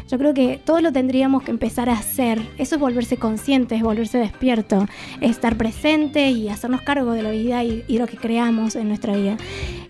Yo 0.09 0.17
creo 0.19 0.33
que 0.33 0.59
todo 0.63 0.79
lo 0.81 0.91
tendríamos 0.91 1.41
que 1.43 1.49
empezar 1.51 1.89
a 1.89 1.93
hacer. 1.93 2.39
Eso 2.57 2.75
es 2.75 2.81
volverse 2.81 3.17
consciente, 3.17 3.75
es 3.75 3.81
volverse 3.81 4.17
despierto, 4.19 4.85
es 5.21 5.31
estar 5.31 5.55
presente 5.57 6.29
y 6.29 6.49
hacernos 6.49 6.81
cargo 6.81 7.13
de 7.13 7.23
la 7.23 7.31
vida 7.31 7.63
y, 7.63 7.83
y 7.87 7.97
lo 7.97 8.05
que 8.05 8.17
creamos 8.17 8.75
en 8.75 8.89
nuestra 8.89 9.15
vida. 9.15 9.37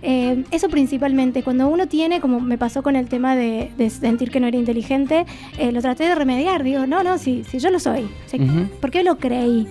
Eh, 0.02 0.44
eso 0.52 0.70
principalmente, 0.70 1.44
cuando 1.44 1.68
uno 1.68 1.88
tiene, 1.88 2.20
como 2.22 2.40
me 2.40 2.58
pasó 2.58 2.84
con 2.84 2.96
el 2.96 3.08
tema 3.08 3.36
de, 3.36 3.72
de 3.78 3.90
sentir 3.90 4.32
que 4.32 4.40
no 4.40 4.48
era 4.48 4.58
inteligente, 4.58 5.26
eh, 5.58 5.72
lo 5.72 5.82
traté 5.82 6.04
de 6.06 6.16
remediar. 6.16 6.64
Digo, 6.64 6.86
no, 6.88 7.04
no, 7.04 7.18
si, 7.18 7.44
si 7.44 7.60
yo 7.60 7.70
lo 7.70 7.80
soy. 7.80 8.04
O 8.04 8.30
sea, 8.30 8.40
Ujú. 8.40 8.68
¿Por 8.82 8.92
qué 8.92 9.04
lo 9.04 9.18
creí? 9.18 9.68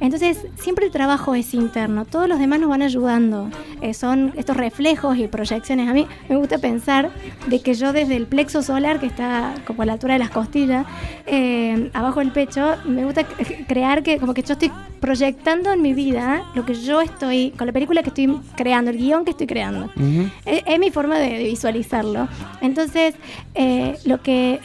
Entonces, 0.00 0.38
siempre 0.56 0.86
el 0.86 0.92
trabajo 0.92 1.34
es 1.34 1.54
interno. 1.54 2.04
Todos 2.04 2.28
los 2.28 2.38
demás 2.38 2.60
nos 2.60 2.68
van 2.70 2.82
ayudando. 2.98 3.50
Eh, 3.80 3.94
son 3.94 4.32
estos 4.36 4.56
reflejos 4.56 5.16
y 5.16 5.28
proyecciones. 5.28 5.88
A 5.88 5.92
mí 5.92 6.06
me 6.28 6.36
gusta 6.36 6.58
pensar 6.58 7.10
de 7.46 7.60
que 7.60 7.74
yo 7.74 7.92
desde 7.92 8.16
el 8.16 8.26
plexo 8.26 8.62
solar, 8.62 8.98
que 8.98 9.06
está 9.06 9.54
como 9.66 9.82
a 9.82 9.86
la 9.86 9.92
altura 9.94 10.14
de 10.14 10.18
las 10.18 10.30
costillas, 10.30 10.84
eh, 11.26 11.90
abajo 11.94 12.20
del 12.20 12.32
pecho, 12.32 12.76
me 12.84 13.04
gusta 13.04 13.24
crear 13.66 14.02
que 14.02 14.18
como 14.18 14.34
que 14.34 14.42
yo 14.42 14.54
estoy 14.54 14.72
proyectando 15.00 15.72
en 15.72 15.80
mi 15.80 15.94
vida 15.94 16.42
lo 16.54 16.66
que 16.66 16.74
yo 16.74 17.00
estoy, 17.00 17.52
con 17.56 17.68
la 17.68 17.72
película 17.72 18.02
que 18.02 18.08
estoy 18.08 18.40
creando, 18.56 18.90
el 18.90 18.98
guion 18.98 19.24
que 19.24 19.30
estoy 19.30 19.46
creando. 19.46 19.86
Ujú. 19.96 20.28
Es, 20.44 20.62
es 20.66 20.78
mi 20.78 20.90
forma 20.90 21.18
de, 21.18 21.38
de 21.38 21.44
visualizarlo. 21.44 22.28
Entonces, 22.60 23.14
eh, 23.54 23.96
lo 24.04 24.20
que 24.22 24.58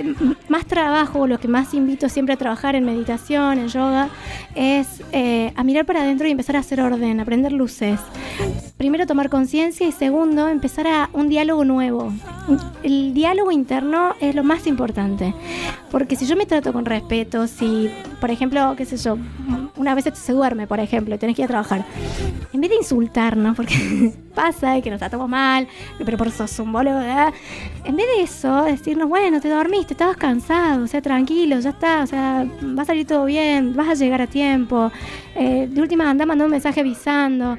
más 0.50 0.66
trabajo, 0.66 1.28
lo 1.28 1.40
que 1.40 1.48
más 1.48 1.74
invito 1.74 2.10
siempre 2.10 2.34
a 2.34 2.38
trabajar 2.38 2.76
en 2.76 2.84
meditación, 2.86 3.60
en 3.60 3.68
yoga, 3.68 4.10
es 4.56 5.02
a 5.56 5.64
mirar 5.64 5.86
para 5.86 6.02
adentro 6.02 6.28
y 6.28 6.32
empezar 6.32 6.56
a 6.56 6.60
hacer 6.60 6.82
orden, 6.82 7.20
a 7.20 7.26
prender 7.26 7.52
luces. 7.52 8.00
Primero 8.78 9.08
tomar 9.08 9.30
conciencia 9.30 9.88
y 9.88 9.92
segundo 9.92 10.48
empezar 10.48 10.88
a 10.88 11.10
un 11.14 11.30
diálogo 11.30 11.64
nuevo. 11.64 12.12
El 12.84 13.14
diálogo 13.14 13.52
interno 13.52 14.14
es 14.20 14.36
lo 14.36 14.44
más 14.44 14.68
importante. 14.68 15.34
Porque 15.92 16.16
si 16.16 16.26
yo 16.26 16.36
me 16.36 16.46
trato 16.46 16.74
con 16.74 16.86
respeto, 16.86 17.48
si, 17.48 17.90
por 18.20 18.32
ejemplo, 18.32 18.74
qué 18.76 18.86
sé 18.86 18.98
yo, 18.98 19.18
una 19.78 19.96
vez 19.96 20.06
se 20.14 20.34
duerme, 20.34 20.68
por 20.68 20.80
ejemplo, 20.80 21.16
y 21.16 21.18
tenés 21.18 21.36
que 21.36 21.44
ir 21.44 21.46
a 21.46 21.50
trabajar, 21.50 21.86
en 22.52 22.62
vez 22.62 22.70
de 22.70 22.78
insultarnos, 22.78 23.56
porque 23.56 24.14
pasa 24.34 24.78
y 24.78 24.82
que 24.82 24.90
nos 24.90 25.00
tratamos 25.00 25.30
mal, 25.30 25.68
pero 26.04 26.18
por 26.18 26.28
eso 26.28 26.48
sos 26.48 26.60
un 26.60 26.72
boludo, 26.72 27.00
¿verdad? 27.00 27.34
en 27.86 27.96
vez 27.96 28.06
de 28.16 28.24
eso, 28.24 28.64
decirnos, 28.64 29.10
bueno, 29.10 29.42
te 29.42 29.50
dormiste, 29.50 29.94
estabas 29.94 30.18
cansado, 30.18 30.84
o 30.84 30.88
sea, 30.88 31.02
tranquilo, 31.02 31.60
ya 31.60 31.72
está, 31.72 32.04
o 32.04 32.08
sea, 32.08 32.46
va 32.78 32.84
a 32.84 32.86
salir 32.86 33.06
todo 33.06 33.26
bien, 33.26 33.76
vas 33.76 33.90
a 33.90 33.94
llegar 33.94 34.22
a 34.22 34.28
tiempo, 34.28 34.92
eh, 35.36 35.68
de 35.70 35.82
última 35.82 36.10
anda 36.10 36.26
mandando 36.26 36.46
un 36.46 36.52
mensaje 36.52 36.80
avisando, 36.80 37.58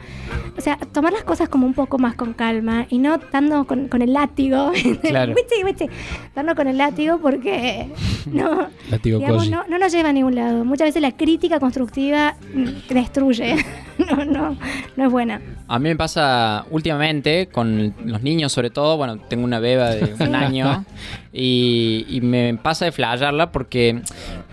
o 0.56 0.60
sea, 0.60 0.76
tomar 0.92 1.12
las 1.12 1.24
cosas 1.24 1.48
como 1.48 1.66
un 1.66 1.74
poco 1.74 1.98
más 1.98 2.14
con 2.14 2.32
calma 2.32 2.86
y 2.88 2.98
no 2.98 3.18
dando 3.30 3.66
con, 3.66 3.88
con 3.88 4.02
el 4.02 4.12
látigo, 4.12 4.72
Claro. 5.02 5.34
Wichi, 5.34 5.64
wichi, 5.64 5.86
dando 6.34 6.54
con 6.54 6.68
el 6.68 6.78
látigo 6.78 7.18
porque 7.18 7.88
no, 8.26 8.68
Látigo 8.90 9.18
digamos, 9.18 9.50
no, 9.50 9.64
no 9.68 9.78
nos 9.78 9.92
lleva 9.92 10.08
a 10.08 10.12
ningún 10.12 10.34
lado. 10.34 10.64
Muchas 10.64 10.88
veces 10.88 11.02
la 11.02 11.12
crítica 11.12 11.60
constructiva 11.60 12.36
mm, 12.54 12.92
destruye, 12.92 13.56
no, 13.98 14.24
no, 14.24 14.56
no 14.96 15.04
es 15.04 15.10
buena. 15.10 15.40
A 15.68 15.78
mí 15.78 15.88
me 15.90 15.96
pasa 15.96 16.63
últimamente 16.70 17.48
con 17.48 17.94
los 18.04 18.22
niños, 18.22 18.52
sobre 18.52 18.70
todo. 18.70 18.96
Bueno, 18.96 19.18
tengo 19.18 19.44
una 19.44 19.58
beba 19.58 19.90
de 19.90 20.14
un 20.18 20.34
año 20.34 20.84
y, 21.32 22.06
y 22.08 22.20
me 22.20 22.58
pasa 22.62 22.84
de 22.84 22.92
flashearla 22.92 23.52
porque 23.52 24.00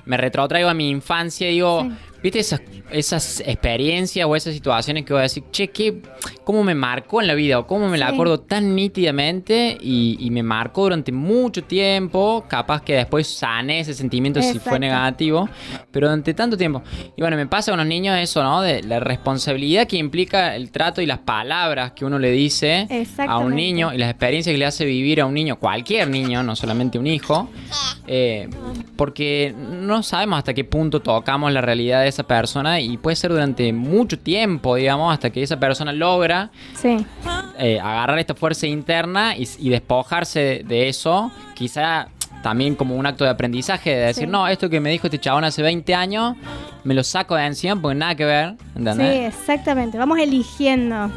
me 0.05 0.17
retrotraigo 0.17 0.69
a 0.69 0.73
mi 0.73 0.89
infancia 0.89 1.49
y 1.49 1.53
digo, 1.53 1.81
Sí. 1.83 1.91
¿Viste 2.23 2.39
esas, 2.39 2.61
esas 2.91 3.39
experiencias 3.45 4.25
o 4.27 4.35
esas 4.35 4.53
situaciones 4.53 5.05
que 5.05 5.13
voy 5.13 5.21
a 5.21 5.23
decir, 5.23 5.43
che, 5.51 5.69
¿qué, 5.69 6.01
¿cómo 6.43 6.63
me 6.63 6.75
marcó 6.75 7.21
en 7.21 7.27
la 7.27 7.33
vida 7.33 7.59
o 7.59 7.67
cómo 7.67 7.87
me 7.89 7.97
la 7.97 8.07
Sí. 8.09 8.13
acuerdo 8.13 8.39
tan 8.41 8.75
nítidamente 8.75 9.77
y, 9.79 10.17
y 10.19 10.29
me 10.29 10.43
marcó 10.43 10.83
durante 10.83 11.11
mucho 11.11 11.63
tiempo? 11.63 12.45
Capaz 12.47 12.81
que 12.83 12.93
después 12.95 13.27
sané 13.27 13.79
ese 13.79 13.93
sentimiento 13.93 14.41
si 14.41 14.49
fue 14.53 14.57
Exacto. 14.57 14.79
negativo, 14.79 15.49
pero 15.91 16.07
durante 16.07 16.33
tanto 16.33 16.57
tiempo. 16.57 16.81
Y 17.15 17.21
bueno, 17.21 17.37
me 17.37 17.47
pasa 17.47 17.71
con 17.71 17.79
los 17.79 17.87
niños 17.87 18.17
eso, 18.19 18.43
¿no? 18.43 18.61
De 18.61 18.83
la 18.83 18.99
responsabilidad 18.99 19.87
que 19.87 19.97
implica 19.97 20.55
el 20.55 20.71
trato 20.71 21.01
y 21.01 21.05
las 21.05 21.19
palabras 21.19 21.93
que 21.93 22.05
uno 22.05 22.19
le 22.19 22.31
dice 22.31 22.81
a 22.81 22.85
un 22.85 22.91
Exactamente. 23.01 23.55
niño 23.55 23.93
y 23.93 23.97
las 23.97 24.09
experiencias 24.09 24.53
que 24.53 24.57
le 24.57 24.65
hace 24.65 24.85
vivir 24.85 25.21
a 25.21 25.25
un 25.25 25.33
niño, 25.33 25.57
cualquier 25.59 26.09
niño, 26.09 26.43
no 26.43 26.55
solamente 26.55 26.99
un 26.99 27.07
hijo, 27.07 27.49
eh, 28.07 28.49
porque 28.95 29.53
no 29.57 30.03
sabemos 30.03 30.37
hasta 30.39 30.53
qué 30.53 30.63
punto 30.63 30.99
tocamos 31.01 31.51
la 31.51 31.61
realidad 31.61 32.01
de 32.03 32.10
esa 32.11 32.23
persona 32.23 32.79
y 32.79 32.97
puede 32.97 33.15
ser 33.15 33.31
durante 33.31 33.73
mucho 33.73 34.19
tiempo, 34.19 34.75
digamos, 34.75 35.11
hasta 35.13 35.29
que 35.31 35.41
esa 35.43 35.59
persona 35.59 35.91
logra 35.91 36.51
Sí, 36.75 37.03
eh, 37.57 37.79
agarrar 37.79 38.19
esta 38.19 38.35
fuerza 38.35 38.67
interna 38.67 39.35
y, 39.35 39.47
y 39.59 39.69
despojarse 39.69 40.63
de, 40.65 40.87
eso, 40.87 41.31
quizá 41.55 42.07
también 42.43 42.75
como 42.75 42.95
un 42.95 43.05
acto 43.05 43.23
de 43.23 43.29
aprendizaje, 43.29 43.91
de 43.91 44.05
decir, 44.07 44.25
Sí. 44.25 44.29
no, 44.31 44.47
esto 44.47 44.69
que 44.69 44.79
me 44.79 44.89
dijo 44.89 45.07
este 45.07 45.19
chabón 45.19 45.43
hace 45.43 45.61
20 45.61 45.93
años, 45.93 46.35
me 46.83 46.93
lo 46.93 47.03
saco 47.03 47.35
de 47.35 47.45
encima 47.45 47.75
porque 47.79 47.95
nada 47.95 48.15
que 48.15 48.25
ver, 48.25 48.55
sí, 48.95 49.01
exactamente. 49.01 49.97
Vamos 49.97 50.17
eligiendo 50.17 51.11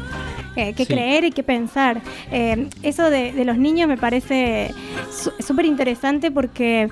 eh, 0.55 0.73
qué 0.75 0.85
Sí. 0.85 0.93
creer 0.93 1.23
y 1.25 1.31
qué 1.31 1.43
pensar. 1.43 2.01
Eh, 2.31 2.67
eso 2.83 3.09
de, 3.09 3.31
de 3.33 3.45
los 3.45 3.57
niños 3.57 3.87
me 3.87 3.97
parece 3.97 4.71
su- 5.11 5.31
súper 5.39 5.65
interesante 5.65 6.31
porque, 6.31 6.89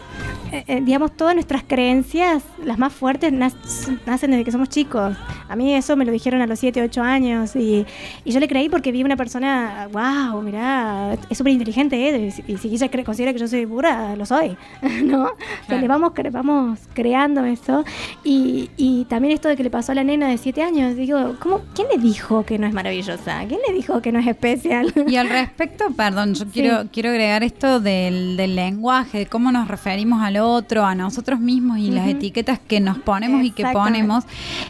eh, 0.52 0.64
eh, 0.68 0.82
digamos, 0.84 1.16
todas 1.16 1.34
nuestras 1.36 1.64
creencias, 1.64 2.44
las 2.64 2.78
más 2.78 2.94
fuertes, 2.94 3.32
nac- 3.34 3.54
nacen 4.06 4.32
desde 4.32 4.44
que 4.44 4.52
somos 4.52 4.70
chicos. 4.70 5.16
A 5.50 5.56
mí 5.56 5.74
eso 5.74 5.96
me 5.96 6.06
lo 6.06 6.12
dijeron 6.12 6.42
a 6.42 6.48
los 6.48 6.60
7, 6.60 6.82
8 6.82 7.02
años 7.04 7.56
y, 7.56 7.86
y 8.26 8.32
yo 8.32 8.40
le 8.40 8.48
creí 8.48 8.70
porque 8.70 8.92
vi 8.92 9.04
una 9.04 9.16
persona, 9.18 9.88
wow, 9.92 10.42
mirá, 10.42 11.14
es 11.30 11.38
súper 11.38 11.54
inteligente, 11.54 11.96
¿eh? 12.10 12.34
y 12.48 12.58
si 12.58 12.70
ella 12.74 12.90
considera 13.04 13.34
que 13.34 13.40
yo 13.40 13.48
soy 13.48 13.66
burra, 13.66 14.16
lo 14.16 14.26
soy, 14.26 14.56
¿no? 15.04 15.24
O 15.26 15.30
sea, 15.68 15.80
le 15.80 15.88
vamos, 15.88 16.12
cre- 16.14 16.32
vamos 16.32 16.80
creando 16.94 17.44
eso. 17.46 17.84
Y, 18.24 18.70
y 18.78 19.06
también 19.06 19.34
esto 19.34 19.48
de 19.50 19.56
que 19.56 19.64
le 19.64 19.70
pasó 19.70 19.92
a 19.92 19.96
la 19.96 20.04
nena 20.04 20.28
de 20.28 20.38
7 20.38 20.62
años, 20.64 20.96
digo, 20.96 21.36
¿cómo, 21.40 21.62
¿quién 21.76 21.88
le 21.94 21.98
dijo 22.02 22.44
que 22.46 22.58
no 22.58 22.66
es 22.68 22.74
maravillosa? 22.74 23.44
¿Quién 23.54 23.62
le 23.68 23.74
dijo 23.76 24.02
que 24.02 24.12
no 24.12 24.18
es 24.20 24.26
especial? 24.26 24.92
Y 25.08 25.16
al 25.18 25.30
respecto, 25.30 25.86
perdón, 25.96 26.34
yo 26.34 26.46
quiero, 26.48 26.88
quiero 26.92 27.10
agregar 27.10 27.44
esto 27.44 27.80
del, 27.80 28.36
del 28.36 28.56
lenguaje, 28.56 29.20
de 29.20 29.26
cómo 29.28 29.52
nos 29.52 29.68
referimos 29.68 30.24
al 30.24 30.38
otro, 30.38 30.84
a 30.86 30.96
nosotros 30.96 31.40
mismos 31.40 31.78
y 31.78 31.92
las 31.92 32.08
etiquetas 32.08 32.60
que 32.60 32.80
nos 32.80 32.98
ponemos 32.98 33.44
y 33.44 33.52
que 33.52 33.64
ponemos. 33.68 34.24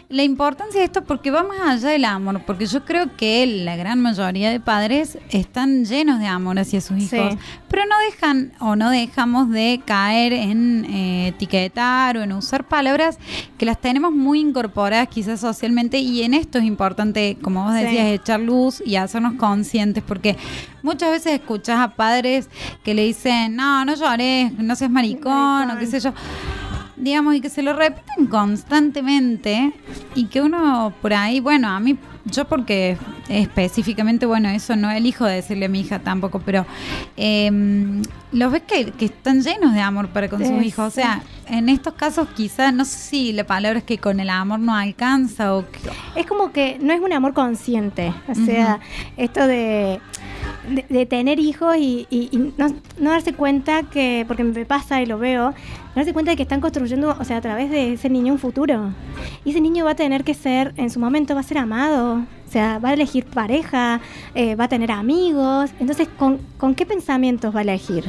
La 0.09 0.23
importancia 0.23 0.79
de 0.81 0.85
esto 0.85 1.03
porque 1.05 1.31
va 1.31 1.43
más 1.43 1.61
allá 1.61 1.89
del 1.91 2.03
amor, 2.03 2.41
porque 2.45 2.65
yo 2.65 2.83
creo 2.83 3.15
que 3.15 3.45
la 3.47 3.77
gran 3.77 4.01
mayoría 4.01 4.49
de 4.51 4.59
padres 4.59 5.17
están 5.29 5.85
llenos 5.85 6.19
de 6.19 6.25
amor 6.27 6.59
hacia 6.59 6.81
sus 6.81 7.01
Sí. 7.03 7.15
hijos, 7.15 7.35
pero 7.69 7.83
no 7.85 7.95
dejan 8.11 8.51
o 8.59 8.75
no 8.75 8.89
dejamos 8.89 9.49
de 9.49 9.79
caer 9.85 10.33
en 10.33 10.85
eh, 10.89 11.27
etiquetar 11.29 12.17
o 12.17 12.21
en 12.23 12.33
usar 12.33 12.67
palabras 12.67 13.17
que 13.57 13.65
las 13.65 13.79
tenemos 13.79 14.11
muy 14.11 14.39
incorporadas 14.41 15.07
quizás 15.07 15.39
socialmente 15.39 15.99
y 15.99 16.23
en 16.23 16.33
esto 16.33 16.57
es 16.57 16.65
importante, 16.65 17.37
como 17.41 17.63
vos 17.63 17.73
Sí. 17.77 17.83
decías, 17.83 18.07
echar 18.07 18.39
luz 18.41 18.72
y 18.85 18.95
hacernos 18.95 19.33
conscientes, 19.33 20.03
porque 20.05 20.37
muchas 20.81 21.11
veces 21.11 21.33
escuchás 21.33 21.79
a 21.79 21.95
padres 21.95 22.49
que 22.83 22.93
le 22.93 23.03
dicen, 23.03 23.55
no, 23.55 23.83
no 23.85 23.95
llores, 23.95 24.53
no 24.57 24.75
seas 24.75 24.91
maricón, 24.91 25.69
o 25.71 25.77
qué 25.77 25.85
sé 25.85 25.99
yo. 25.99 26.13
Digamos, 26.95 27.35
y 27.35 27.41
que 27.41 27.49
se 27.49 27.61
lo 27.61 27.73
repiten 27.73 28.27
constantemente 28.27 29.73
y 30.15 30.25
que 30.25 30.41
uno 30.41 30.93
por 31.01 31.13
ahí, 31.13 31.39
bueno, 31.39 31.67
a 31.67 31.79
mí, 31.79 31.97
yo 32.25 32.45
porque 32.45 32.97
específicamente, 33.29 34.25
bueno, 34.25 34.49
eso 34.49 34.75
no 34.75 34.89
elijo 34.91 35.25
de 35.25 35.35
decirle 35.35 35.65
a 35.65 35.69
mi 35.69 35.81
hija 35.81 35.99
tampoco, 35.99 36.39
pero 36.39 36.65
eh, 37.17 38.01
los 38.31 38.51
ves 38.51 38.63
que, 38.63 38.91
que 38.91 39.05
están 39.05 39.41
llenos 39.41 39.73
de 39.73 39.81
amor 39.81 40.07
para 40.09 40.29
con 40.29 40.39
sus 40.39 40.63
hijos. 40.63 40.87
O 40.87 40.91
sea, 40.91 41.21
en 41.47 41.69
estos 41.69 41.93
casos 41.95 42.27
quizás, 42.35 42.73
no 42.73 42.85
sé 42.85 42.97
si 42.97 43.33
la 43.33 43.43
palabra 43.45 43.79
es 43.79 43.85
que 43.85 43.97
con 43.97 44.19
el 44.19 44.29
amor 44.29 44.59
no 44.59 44.73
alcanza 44.75 45.53
o 45.55 45.65
que, 45.69 45.79
Es 46.19 46.25
como 46.25 46.51
que 46.51 46.77
no 46.81 46.93
es 46.93 47.01
un 47.01 47.11
amor 47.13 47.33
consciente. 47.33 48.13
O 48.29 48.35
sea, 48.35 48.79
esto 49.17 49.45
de, 49.45 49.99
de, 50.69 50.85
de 50.89 51.05
tener 51.05 51.39
hijos 51.39 51.75
y, 51.77 52.07
y- 52.09 52.29
y 52.31 52.53
no, 52.57 52.67
no 52.99 53.09
darse 53.11 53.33
cuenta 53.33 53.83
que, 53.83 54.23
porque 54.27 54.43
me 54.43 54.65
pasa 54.65 55.01
y 55.01 55.05
lo 55.05 55.17
veo, 55.19 55.53
darse 55.95 56.13
cuenta 56.13 56.31
de 56.31 56.37
que 56.37 56.43
están 56.43 56.61
construyendo, 56.61 57.15
o 57.19 57.23
sea, 57.23 57.37
a 57.37 57.41
través 57.41 57.69
de 57.69 57.93
ese 57.93 58.09
niño 58.09 58.33
un 58.33 58.39
futuro. 58.39 58.93
Y 59.45 59.51
ese 59.51 59.61
niño 59.61 59.85
va 59.85 59.91
a 59.91 59.95
tener 59.95 60.23
que 60.23 60.33
ser, 60.33 60.73
en 60.77 60.89
su 60.89 60.99
momento 60.99 61.33
va 61.33 61.41
a 61.41 61.43
ser 61.43 61.57
amado. 61.57 62.25
Sea, 62.53 62.77
va 62.77 62.89
a 62.89 62.93
elegir 62.93 63.25
pareja, 63.25 63.99
eh, 64.35 64.55
va 64.55 64.65
a 64.65 64.67
tener 64.67 64.91
amigos. 64.91 65.71
Entonces, 65.79 66.07
¿con, 66.19 66.37
con 66.59 66.75
qué 66.75 66.85
pensamientos 66.85 67.53
va 67.55 67.59
a 67.59 67.63
elegir? 67.63 68.03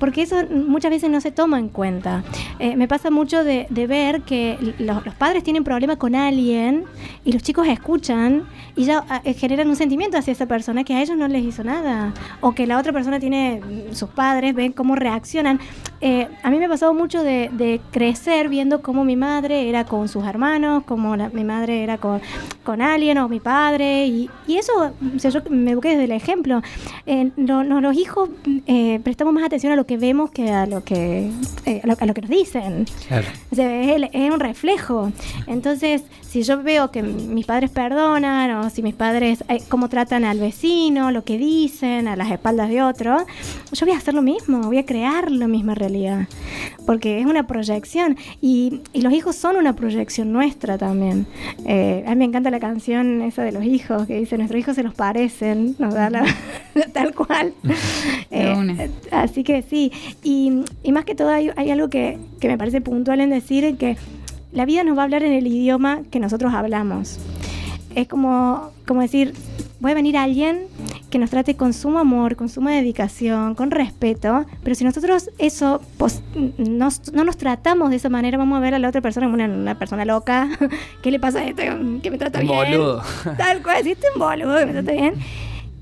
porque 0.00 0.22
eso 0.22 0.36
muchas 0.50 0.90
veces 0.92 1.10
no 1.10 1.20
se 1.20 1.30
toma 1.32 1.58
en 1.58 1.68
cuenta. 1.68 2.22
Eh, 2.60 2.76
me 2.76 2.86
pasa 2.88 3.10
mucho 3.10 3.42
de, 3.42 3.66
de 3.68 3.86
ver 3.88 4.22
que 4.22 4.56
los, 4.78 5.04
los 5.04 5.14
padres 5.16 5.42
tienen 5.42 5.64
problemas 5.64 5.96
con 5.96 6.14
alguien 6.14 6.84
y 7.24 7.32
los 7.32 7.42
chicos 7.42 7.66
escuchan 7.66 8.44
y 8.76 8.84
ya 8.84 9.04
eh, 9.24 9.34
generan 9.34 9.68
un 9.68 9.74
sentimiento 9.76 10.16
hacia 10.16 10.32
esa 10.32 10.46
persona 10.46 10.84
que 10.84 10.94
a 10.94 11.02
ellos 11.02 11.16
no 11.16 11.26
les 11.28 11.42
hizo 11.44 11.64
nada. 11.64 12.14
O 12.40 12.52
que 12.52 12.66
la 12.66 12.78
otra 12.78 12.92
persona 12.92 13.18
tiene, 13.18 13.60
mm, 13.60 13.94
sus 13.94 14.08
padres 14.10 14.54
ven 14.54 14.72
cómo 14.72 14.94
reaccionan. 14.94 15.58
Eh, 16.00 16.28
a 16.44 16.50
mí 16.50 16.58
me 16.58 16.66
ha 16.66 16.68
pasado 16.68 16.94
mucho 16.94 17.22
de, 17.24 17.50
de 17.52 17.80
crecer 17.90 18.48
viendo 18.48 18.80
cómo 18.82 19.04
mi 19.04 19.16
madre 19.16 19.68
era 19.68 19.84
con 19.84 20.06
sus 20.08 20.24
hermanos, 20.24 20.84
cómo 20.86 21.16
la- 21.16 21.28
mi 21.28 21.42
madre 21.44 21.82
era 21.82 21.98
con, 21.98 22.20
con 22.64 22.80
alguien 22.82 23.18
o 23.18 23.28
mi 23.28 23.40
padre. 23.40 23.67
Y, 23.76 24.30
y 24.46 24.56
eso, 24.56 24.72
o 25.14 25.18
sea, 25.18 25.30
yo 25.30 25.40
me 25.50 25.72
eduqué 25.72 25.90
desde 25.90 26.04
el 26.04 26.12
ejemplo. 26.12 26.62
Eh, 27.06 27.30
no- 27.36 27.64
no, 27.64 27.80
los 27.80 27.96
hijos 27.96 28.30
eh, 28.66 29.00
prestamos 29.04 29.34
más 29.34 29.44
atención 29.44 29.72
a 29.72 29.76
lo 29.76 29.84
que 29.86 29.96
vemos 29.98 30.30
que 30.30 30.50
a 30.50 30.66
lo 30.66 30.82
que, 30.84 31.30
eh, 31.66 31.80
a 31.84 31.86
lo, 31.86 31.96
a 31.98 32.06
lo 32.06 32.14
que 32.14 32.20
nos 32.22 32.30
dicen. 32.30 32.86
Claro. 33.06 33.26
O 33.50 33.54
sea, 33.54 33.82
es, 33.82 33.88
el- 33.90 34.10
es 34.12 34.30
un 34.32 34.40
reflejo. 34.40 35.12
Entonces, 35.46 36.02
si 36.22 36.42
yo 36.42 36.62
veo 36.62 36.90
que 36.90 37.02
mis 37.02 37.46
padres 37.46 37.70
perdonan 37.70 38.50
o 38.56 38.70
si 38.70 38.82
mis 38.82 38.94
padres, 38.94 39.44
eh, 39.48 39.60
cómo 39.68 39.88
tratan 39.88 40.24
al 40.24 40.38
vecino, 40.38 41.10
lo 41.10 41.24
que 41.24 41.38
dicen 41.38 42.08
a 42.08 42.16
las 42.16 42.30
espaldas 42.30 42.68
de 42.70 42.82
otro, 42.82 43.18
yo 43.72 43.86
voy 43.86 43.94
a 43.94 43.98
hacer 43.98 44.14
lo 44.14 44.22
mismo, 44.22 44.60
voy 44.62 44.78
a 44.78 44.86
crear 44.86 45.30
la 45.30 45.46
misma 45.48 45.74
realidad. 45.74 46.26
Porque 46.86 47.20
es 47.20 47.26
una 47.26 47.46
proyección. 47.46 48.16
Y, 48.40 48.80
y 48.92 49.02
los 49.02 49.12
hijos 49.12 49.36
son 49.36 49.56
una 49.56 49.74
proyección 49.74 50.32
nuestra 50.32 50.78
también. 50.78 51.26
Eh, 51.66 52.04
a 52.06 52.10
mí 52.10 52.16
me 52.16 52.24
encanta 52.24 52.50
la 52.50 52.60
canción 52.60 53.22
esa 53.22 53.42
de 53.42 53.52
los 53.52 53.57
hijos, 53.64 54.06
que 54.06 54.18
dice, 54.18 54.36
nuestros 54.36 54.60
hijos 54.60 54.74
se 54.76 54.82
nos 54.82 54.94
parecen, 54.94 55.76
nos 55.78 55.94
da 55.94 56.10
la, 56.10 56.24
tal 56.92 57.14
cual. 57.14 57.52
Una. 58.30 58.88
Así 59.10 59.44
que 59.44 59.62
sí, 59.62 59.92
y, 60.22 60.64
y 60.82 60.92
más 60.92 61.04
que 61.04 61.14
todo 61.14 61.30
hay, 61.30 61.50
hay 61.56 61.70
algo 61.70 61.88
que, 61.88 62.18
que 62.40 62.48
me 62.48 62.58
parece 62.58 62.80
puntual 62.80 63.20
en 63.20 63.30
decir 63.30 63.76
que 63.76 63.96
la 64.52 64.64
vida 64.64 64.82
nos 64.84 64.96
va 64.96 65.02
a 65.02 65.04
hablar 65.04 65.22
en 65.22 65.32
el 65.32 65.46
idioma 65.46 66.02
que 66.10 66.20
nosotros 66.20 66.54
hablamos. 66.54 67.18
Es 67.98 68.06
como, 68.06 68.70
como 68.86 69.00
decir, 69.00 69.34
puede 69.80 69.94
venir 69.96 70.16
alguien 70.16 70.60
que 71.10 71.18
nos 71.18 71.30
trate 71.30 71.56
con 71.56 71.72
sumo 71.72 71.98
amor, 71.98 72.36
con 72.36 72.48
suma 72.48 72.70
dedicación, 72.70 73.56
con 73.56 73.72
respeto, 73.72 74.44
pero 74.62 74.76
si 74.76 74.84
nosotros 74.84 75.30
eso 75.38 75.80
pos- 75.98 76.22
nos- 76.58 77.12
no 77.12 77.24
nos 77.24 77.36
tratamos 77.36 77.90
de 77.90 77.96
esa 77.96 78.08
manera, 78.08 78.38
vamos 78.38 78.56
a 78.56 78.60
ver 78.60 78.74
a 78.74 78.78
la 78.78 78.88
otra 78.88 79.00
persona 79.00 79.26
como 79.26 79.34
una, 79.34 79.46
una 79.46 79.78
persona 79.78 80.04
loca. 80.04 80.48
¿Qué 81.02 81.10
le 81.10 81.18
pasa 81.18 81.40
a 81.40 81.44
este 81.48 81.72
que 82.02 82.10
me 82.12 82.18
trata 82.18 82.38
Un 82.38 82.46
bien? 82.46 82.56
boludo. 82.70 83.02
Tal 83.36 83.62
cual, 83.64 83.82
si 83.82 83.90
este 83.92 84.06
es 84.06 84.14
un 84.14 84.20
boludo 84.20 84.58
que 84.58 84.66
me 84.66 84.72
trata 84.72 84.92
bien. 84.92 85.14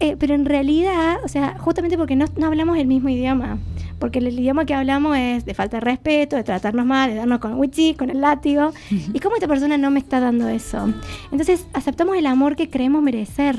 Eh, 0.00 0.16
pero 0.18 0.35
en 0.35 0.46
realidad, 0.46 1.16
o 1.25 1.28
sea, 1.28 1.56
justamente 1.58 1.99
porque 1.99 2.16
no, 2.16 2.25
no 2.38 2.46
hablamos 2.46 2.78
el 2.78 2.87
mismo 2.87 3.08
idioma. 3.11 3.58
Porque 3.99 4.19
el 4.19 4.29
idioma 4.29 4.65
que 4.67 4.75
hablamos 4.75 5.17
es 5.17 5.45
de 5.45 5.55
falta 5.55 5.79
de 5.79 5.81
respeto, 5.81 6.37
de 6.37 6.45
tratarnos 6.45 6.85
mal, 6.85 7.09
de 7.11 7.17
darnos 7.17 7.38
con 7.38 7.53
el 7.53 7.57
wichi, 7.59 7.94
con 7.94 8.11
el 8.11 8.20
látigo. 8.20 8.73
¿Y 8.90 9.18
cómo 9.20 9.37
esta 9.37 9.49
persona 9.49 9.79
no 9.79 9.90
me 9.90 9.99
está 10.01 10.20
dando 10.20 10.49
eso? 10.49 10.92
Entonces, 11.33 11.66
aceptamos 11.73 12.16
el 12.16 12.27
amor 12.27 12.57
que 12.57 12.68
creemos 12.68 13.03
merecer. 13.03 13.57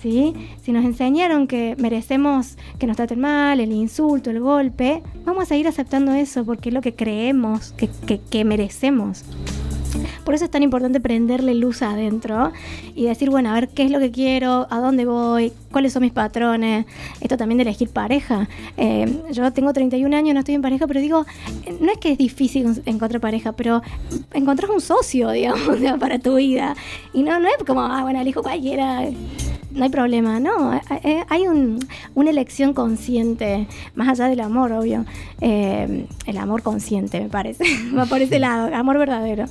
¿Sí? 0.00 0.32
Si 0.62 0.70
nos 0.70 0.84
enseñaron 0.84 1.48
que 1.48 1.74
merecemos 1.76 2.56
que 2.78 2.86
nos 2.86 2.96
traten 2.96 3.18
mal, 3.20 3.58
el 3.58 3.72
insulto, 3.72 4.30
el 4.30 4.38
golpe, 4.38 5.02
vamos 5.24 5.42
a 5.42 5.46
seguir 5.46 5.66
aceptando 5.66 6.12
eso 6.12 6.44
porque 6.44 6.68
es 6.68 6.74
lo 6.74 6.80
que 6.82 6.94
creemos 6.94 7.72
que, 7.72 7.88
que- 8.06 8.20
que 8.20 8.44
merecemos. 8.44 9.24
Por 10.24 10.34
eso 10.34 10.44
es 10.44 10.50
tan 10.50 10.62
importante 10.62 11.00
prenderle 11.00 11.54
luz 11.54 11.82
adentro 11.82 12.52
y 12.94 13.04
decir, 13.04 13.30
bueno, 13.30 13.50
a 13.50 13.54
ver 13.54 13.68
qué 13.68 13.84
es 13.84 13.90
lo 13.90 13.98
que 13.98 14.10
quiero, 14.10 14.66
a 14.70 14.78
dónde 14.80 15.04
voy, 15.06 15.52
cuáles 15.70 15.92
son 15.92 16.02
mis 16.02 16.12
patrones. 16.12 16.86
Esto 17.20 17.36
también 17.36 17.56
de 17.58 17.62
elegir 17.62 17.88
pareja. 17.88 18.48
Eh, 18.76 19.22
yo 19.32 19.50
tengo 19.52 19.72
31 19.72 20.14
años, 20.16 20.34
no 20.34 20.40
estoy 20.40 20.54
en 20.54 20.62
pareja, 20.62 20.86
pero 20.86 21.00
digo, 21.00 21.24
eh, 21.64 21.76
no 21.80 21.90
es 21.90 21.98
que 21.98 22.12
es 22.12 22.18
difícil 22.18 22.82
encontrar 22.86 23.20
pareja, 23.20 23.52
pero 23.52 23.82
encontrás 24.34 24.70
un 24.70 24.80
socio, 24.80 25.30
digamos, 25.32 25.78
para 25.98 26.18
tu 26.18 26.36
vida. 26.36 26.74
Y 27.12 27.22
no, 27.22 27.38
no 27.40 27.48
es 27.48 27.64
como, 27.66 27.80
ah, 27.82 28.02
bueno, 28.02 28.20
elijo 28.20 28.42
cualquiera. 28.42 29.04
No 29.70 29.84
hay 29.84 29.90
problema, 29.90 30.40
no. 30.40 30.74
Eh, 31.04 31.22
Hay 31.28 31.46
un- 31.46 31.78
una 32.14 32.30
elección 32.30 32.72
consciente, 32.72 33.68
más 33.94 34.08
allá 34.08 34.28
del 34.28 34.40
amor, 34.40 34.72
obvio. 34.72 35.04
El 35.40 36.36
amor 36.38 36.62
consciente, 36.62 37.20
me 37.20 37.28
parece. 37.28 37.64
Va 37.96 38.06
por 38.06 38.20
ese 38.20 38.38
lado, 38.38 38.74
amor 38.74 38.98
verdadero. 38.98 39.44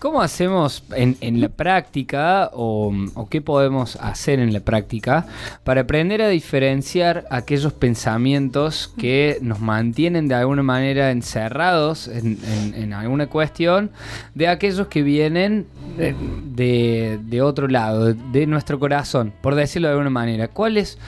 ¿Cómo 0.00 0.20
hacemos 0.20 0.84
en, 0.94 1.40
la 1.40 1.48
práctica 1.48 2.50
o, 2.52 2.92
qué 3.30 3.40
podemos 3.40 3.96
hacer 3.96 4.38
en 4.38 4.52
la 4.52 4.60
práctica 4.60 5.24
para 5.64 5.80
aprender 5.80 6.20
a 6.20 6.28
diferenciar 6.28 7.24
aquellos 7.30 7.72
pensamientos 7.72 8.92
que 8.98 9.38
nos 9.40 9.60
mantienen 9.60 10.28
de 10.28 10.34
alguna 10.34 10.62
manera 10.62 11.10
encerrados 11.10 12.08
en, 12.08 12.92
alguna 12.92 13.28
cuestión 13.28 13.92
de 14.34 14.48
aquellos 14.48 14.88
que 14.88 15.02
vienen 15.02 15.66
de, 15.96 16.14
de- 16.54 17.18
de 17.24 17.40
otro 17.40 17.66
lado, 17.66 18.12
de, 18.12 18.14
de 18.30 18.46
nuestro 18.46 18.78
corazón, 18.78 19.32
por 19.40 19.54
decirlo 19.54 19.88
de 19.88 19.92
alguna 19.92 20.10
manera? 20.10 20.48
¿Cuál 20.48 20.76
es, 20.76 20.98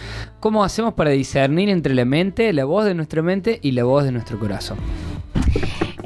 ¿Cómo 0.40 0.64
hacemos 0.64 0.94
para 0.94 1.10
discernir 1.10 1.68
entre 1.68 1.94
la 1.94 2.06
mente, 2.06 2.50
la 2.54 2.64
voz 2.64 2.86
de 2.86 2.94
nuestra 2.94 3.20
mente 3.20 3.58
y 3.62 3.72
la 3.72 3.84
voz 3.84 4.04
de 4.04 4.12
nuestro 4.12 4.38
corazón? 4.38 4.78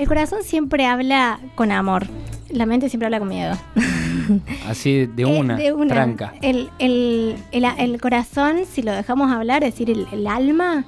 El 0.01 0.09
corazón 0.09 0.39
siempre 0.43 0.87
habla 0.87 1.39
con 1.57 1.71
amor. 1.73 2.07
La 2.49 2.65
mente 2.65 2.89
siempre 2.89 3.05
habla 3.07 3.19
con 3.19 3.29
miedo. 3.29 3.55
Así 4.67 5.05
de 5.05 5.23
Eh, 5.25 5.27
una, 5.27 5.57
de 5.57 5.73
una. 5.75 5.89
tranca. 5.95 6.33
El, 6.41 6.71
el- 6.79 7.37
el- 7.53 7.65
el 7.79 8.01
corazón, 8.01 8.61
si 8.71 8.81
lo 8.81 8.93
dejamos 8.93 9.31
hablar, 9.31 9.63
es 9.63 9.75
decir, 9.75 9.91
el, 10.11 10.27
alma, 10.27 10.85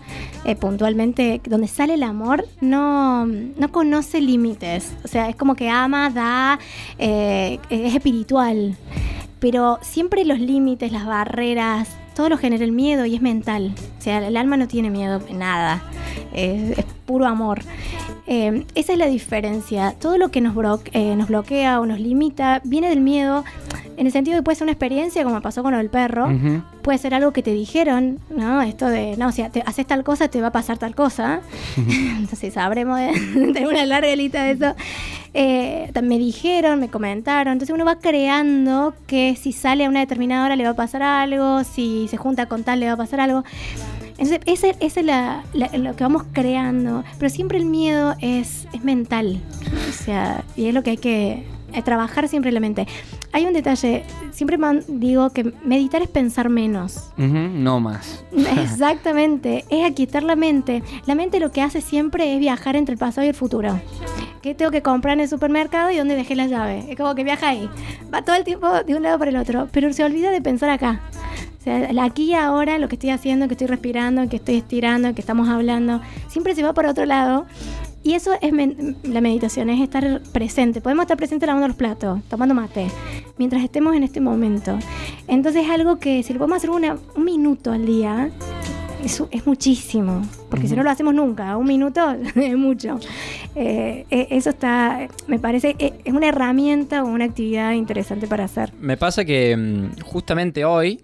eh, 0.47 0.57
puntualmente, 0.57 1.43
donde 1.45 1.69
sale 1.69 1.95
el 1.95 2.05
amor, 2.05 2.47
no, 2.63 3.27
no 3.27 3.71
conoce 3.71 4.23
límites. 4.23 4.95
O 5.05 5.09
sea, 5.09 5.29
es 5.29 5.37
como 5.37 5.57
que 5.57 5.69
ama, 5.69 6.09
da, 6.09 6.59
eh, 6.99 7.59
es 7.69 7.95
espiritual. 7.95 8.77
Pero 9.41 9.79
siempre 9.83 10.25
los 10.25 10.41
límites, 10.41 10.91
las 10.91 11.05
barreras, 11.05 11.87
todo 12.17 12.31
lo 12.31 12.39
genera 12.39 12.65
el 12.65 12.73
miedo 12.73 13.05
y 13.05 13.15
es 13.17 13.21
mental. 13.23 13.75
O 13.99 14.01
sea, 14.03 14.27
el 14.27 14.37
alma 14.39 14.57
no 14.57 14.69
tiene 14.69 14.89
miedo 14.91 15.21
en 15.29 15.39
nada. 15.39 15.83
Es, 16.33 16.79
es 16.79 16.85
puro 17.07 17.27
amor. 17.27 17.61
Eh, 18.35 18.65
esa 18.75 18.93
es 18.95 18.99
la 18.99 19.09
diferencia. 19.09 19.95
Todo 20.01 20.17
lo 20.17 20.31
que 20.31 20.41
nos, 20.41 20.55
bro- 20.55 20.81
eh, 20.93 21.15
nos 21.17 21.29
bloquea 21.29 21.81
o 21.81 21.85
nos 21.87 22.01
limita 22.01 22.63
viene 22.65 22.89
del 22.89 23.01
miedo. 23.01 23.45
En 23.99 24.07
el 24.07 24.13
sentido 24.13 24.37
de 24.37 24.41
que 24.41 24.45
puede 24.45 24.57
ser 24.57 24.65
una 24.65 24.73
experiencia, 24.73 25.23
como 25.23 25.39
pasó 25.43 25.63
con 25.63 25.75
el 25.75 25.91
perro. 25.91 26.29
Puede 26.81 26.97
ser 26.97 27.13
algo 27.15 27.33
que 27.33 27.43
te 27.43 27.53
dijeron, 27.53 28.19
¿no? 28.31 28.63
Esto 28.63 28.87
de, 28.89 29.17
no, 29.19 29.31
si 29.33 29.43
te 29.51 29.63
haces 29.67 29.87
tal 29.87 30.03
cosa, 30.03 30.29
te 30.29 30.41
va 30.41 30.47
a 30.49 30.51
pasar 30.53 30.79
tal 30.79 30.95
cosa. 30.95 31.41
Entonces 31.77 32.55
sabremos 32.55 32.99
de, 32.99 33.13
de 33.53 33.67
una 33.67 33.85
larga 33.85 34.17
lista 34.17 34.45
de 34.45 34.53
eso. 34.53 34.75
Eh, 35.35 35.91
me 36.03 36.19
dijeron, 36.19 36.81
me 36.81 36.89
comentaron. 36.89 37.53
Entonces 37.53 37.75
uno 37.75 37.85
va 37.85 37.97
creando 37.99 38.95
que 39.07 39.37
si 39.41 39.53
sale 39.53 39.85
a 39.85 39.89
una 39.91 40.01
determinada 40.01 40.47
hora 40.47 40.57
le 40.57 40.65
va 40.65 40.71
a 40.71 40.75
pasar 40.77 41.03
algo, 41.03 41.63
si 41.65 42.09
se 42.09 42.17
junta 42.17 42.47
con 42.47 42.65
tal 42.65 42.81
le 42.81 42.87
va 42.87 42.93
a 42.93 42.97
pasar 42.97 43.21
algo. 43.21 43.45
Entonces, 44.19 44.41
ese, 44.47 44.77
ese 44.81 45.01
es 45.01 45.07
la- 45.07 45.43
la- 45.53 45.69
lo 45.77 45.97
que 45.97 46.05
vamos 46.05 46.25
creando. 46.33 47.05
Pero 47.19 47.31
siempre 47.31 47.59
el 47.59 47.65
miedo 47.67 48.15
es, 48.21 48.67
es 48.73 48.85
mental. 48.85 49.41
O 49.89 49.93
sea, 49.93 50.45
y 50.57 50.67
es 50.67 50.75
lo 50.75 50.83
que 50.83 50.91
hay 50.91 50.97
que 50.99 51.45
eh, 51.75 51.83
trabajar 51.83 52.29
siempre 52.29 52.51
en 52.51 52.55
la 52.55 52.61
mente. 52.61 52.87
Hay 53.33 53.47
un 53.47 53.55
detalle, 53.55 54.05
siempre 54.31 54.59
man- 54.59 54.83
digo 54.89 55.31
que 55.31 55.55
meditar 55.65 56.03
es 56.03 56.09
pensar 56.09 56.51
menos. 56.51 57.11
No 57.65 57.81
más. 57.81 58.23
Exactamente, 58.63 59.65
es 59.71 59.85
aquietar 59.91 60.23
la 60.23 60.37
mente. 60.37 60.83
La 61.07 61.15
mente 61.15 61.41
lo 61.41 61.51
que 61.51 61.63
hace 61.63 61.81
siempre 61.81 62.35
es 62.35 62.39
viajar 62.41 62.77
entre 62.77 62.93
el 62.93 62.99
pasado 62.99 63.25
y 63.25 63.29
el 63.31 63.35
futuro. 63.35 63.81
¿Qué 64.43 64.55
tengo 64.55 64.71
que 64.71 64.83
comprar 64.83 65.15
en 65.15 65.21
el 65.21 65.29
supermercado 65.29 65.91
y 65.91 65.97
dónde 65.97 66.15
dejé 66.17 66.35
la 66.37 66.47
llave? 66.47 66.85
Es 66.91 66.97
como 66.97 67.15
que 67.15 67.25
viaja 67.25 67.49
ahí. 67.49 67.71
Va 68.13 68.23
todo 68.23 68.37
el 68.37 68.45
tiempo 68.45 68.69
de 68.83 68.95
un 68.95 69.03
lado 69.03 69.19
para 69.19 69.31
el 69.31 69.37
otro, 69.37 69.69
pero 69.73 69.93
se 69.93 70.05
olvida 70.05 70.31
de 70.31 70.43
pensar 70.43 70.69
acá. 70.69 71.01
O 71.63 71.65
sea, 71.65 71.89
aquí 72.03 72.25
y 72.31 72.35
ahora, 72.35 72.77
lo 72.79 72.89
que 72.89 72.97
estoy 72.97 73.11
haciendo, 73.11 73.47
que 73.47 73.55
estoy 73.55 73.69
respirando, 73.69 74.29
que 74.29 74.35
estoy 74.35 74.57
estirando, 74.57 75.15
que 75.15 75.21
estamos 75.21 75.49
hablando, 75.49 76.01
siempre 76.27 76.57
se 76.57 76.65
va 76.65 76.73
para 76.75 76.91
otro 76.91 77.07
lado. 77.07 77.47
Y 78.03 78.15
eso 78.15 78.33
es 78.41 78.53
men- 78.53 78.97
la 79.05 79.21
meditación, 79.21 79.71
es 79.71 79.81
estar 79.81 80.23
presente. 80.33 80.81
Podemos 80.81 81.05
estar 81.05 81.17
presentes 81.17 81.47
lavando 81.47 81.69
los 81.69 81.77
platos, 81.77 82.19
tomando 82.29 82.53
mate, 82.53 82.89
mientras 83.39 83.63
estemos 83.63 83.95
en 83.95 84.03
este 84.03 84.21
momento. 84.21 84.77
Entonces 85.29 85.63
es 85.67 85.71
algo 85.71 86.01
que 86.01 86.25
si 86.25 86.33
lo 86.33 86.41
podemos 86.41 86.57
hacer 86.57 86.71
una- 86.71 86.97
un 87.15 87.25
minuto 87.25 87.71
al 87.71 87.87
día, 87.87 88.31
es, 89.05 89.23
es 89.31 89.47
muchísimo. 89.47 90.23
Porque 90.51 90.67
si 90.67 90.75
no 90.75 90.83
lo 90.83 90.91
hacemos 90.91 91.15
nunca, 91.15 91.57
un 91.57 91.67
minuto 91.69 92.01
es 92.35 92.57
mucho. 92.57 92.99
Eh, 93.55 94.05
eh, 94.11 94.27
eso 94.31 94.51
está, 94.51 95.07
me 95.29 95.39
parece, 95.39 95.77
eh, 95.79 95.93
es 96.05 96.13
una 96.13 96.27
herramienta 96.27 97.05
o 97.05 97.07
una 97.07 97.27
actividad 97.27 97.71
interesante 97.73 98.27
para 98.27 98.45
hacer. 98.45 98.73
Me 98.81 98.97
pasa 98.97 99.25
que 99.25 99.57
mm, 99.57 100.01
justamente 100.03 100.65
hoy 100.65 101.01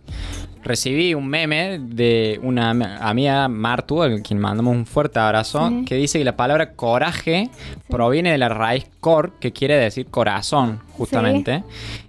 recibí 0.62 1.14
un 1.14 1.26
meme 1.28 1.78
de 1.80 2.38
una 2.42 2.70
am- 2.70 2.82
amiga, 2.82 3.48
Martu, 3.48 4.02
a 4.02 4.20
quien 4.22 4.38
mandamos 4.38 4.74
un 4.76 4.86
fuerte 4.86 5.18
abrazo, 5.18 5.68
Sí. 5.68 5.84
que 5.86 5.94
dice 5.96 6.18
que 6.18 6.24
la 6.24 6.36
palabra 6.36 6.72
coraje 6.74 7.50
proviene 7.88 8.30
de 8.32 8.38
la 8.38 8.48
raíz 8.48 8.86
cor, 9.00 9.32
que 9.40 9.52
quiere 9.52 9.76
decir 9.76 10.06
corazón, 10.06 10.80
justamente, 10.92 11.64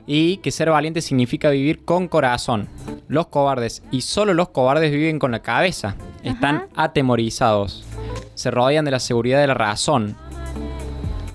y 0.08 0.38
que 0.38 0.52
ser 0.52 0.70
valiente 0.72 1.02
significa 1.02 1.50
vivir 1.50 1.86
con 1.86 2.08
corazón. 2.08 2.68
Los 3.08 3.28
cobardes, 3.28 3.84
y 3.92 4.02
solo 4.02 4.34
los 4.34 4.50
cobardes 4.50 4.92
viven 4.92 5.20
con 5.20 5.32
la 5.32 5.40
cabeza, 5.42 5.96
están 6.24 6.66
atemorizados. 6.76 7.86
se 8.36 8.52
rodean 8.52 8.86
de 8.86 8.92
la 8.92 9.00
seguridad 9.00 9.42
de 9.42 9.48
la 9.48 9.54
razón. 9.54 10.16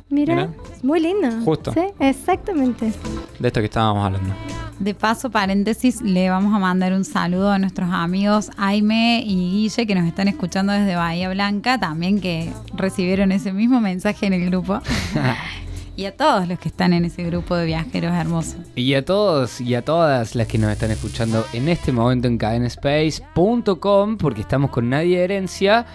Mira, 0.09 0.35
Mira. 0.35 0.51
es 0.75 0.83
muy 0.83 1.01
lindo. 1.01 1.29
Justo. 1.45 1.73
Sí, 1.73 1.81
exactamente. 1.99 2.93
De 3.39 3.49
esto 3.49 3.61
que 3.61 3.67
estábamos 3.67 4.07
hablando. 4.07 4.33
De 4.79 4.93
paso, 4.93 5.31
paréntesis, 5.31 6.03
le 6.03 6.29
vamos 6.31 6.53
a 6.55 6.59
mandar 6.59 6.93
un 6.93 7.05
saludo 7.05 7.51
a 7.51 7.59
nuestros 7.59 7.91
amigos 7.93 8.51
Aime 8.57 9.23
y 9.25 9.51
Guille 9.51 9.87
que 9.87 9.95
nos 9.95 10.07
están 10.07 10.27
escuchando 10.27 10.73
desde 10.73 10.97
Bahía 10.97 11.31
Blanca, 11.31 11.79
también 11.79 12.21
que 12.21 12.53
recibieron 12.75 13.31
ese 13.31 13.53
mismo 13.53 13.81
mensaje 13.81 14.27
en 14.27 14.33
el 14.33 14.47
grupo. 14.47 14.81
y 15.97 16.07
a 16.07 16.17
todos 16.17 16.49
los 16.49 16.59
que 16.59 16.69
están 16.69 16.93
en 16.93 17.05
ese 17.05 17.23
grupo 17.23 17.55
de 17.55 17.67
viajeros 17.67 18.13
hermosos. 18.13 18.57
Y 18.75 18.95
a 18.95 19.05
todos 19.05 19.61
y 19.61 19.77
a 19.77 19.83
todas 19.83 20.35
las 20.35 20.49
que 20.49 20.59
nos 20.59 20.73
están 20.73 20.91
escuchando 20.91 21.47
en 21.53 21.69
este 21.69 21.93
momento 21.93 22.27
en 22.27 22.37
cadenaspace.com, 22.37 24.17
porque 24.19 24.41
estamos 24.41 24.71
con 24.71 24.91
Nadia 24.91 25.21
Herencia, 25.21 25.87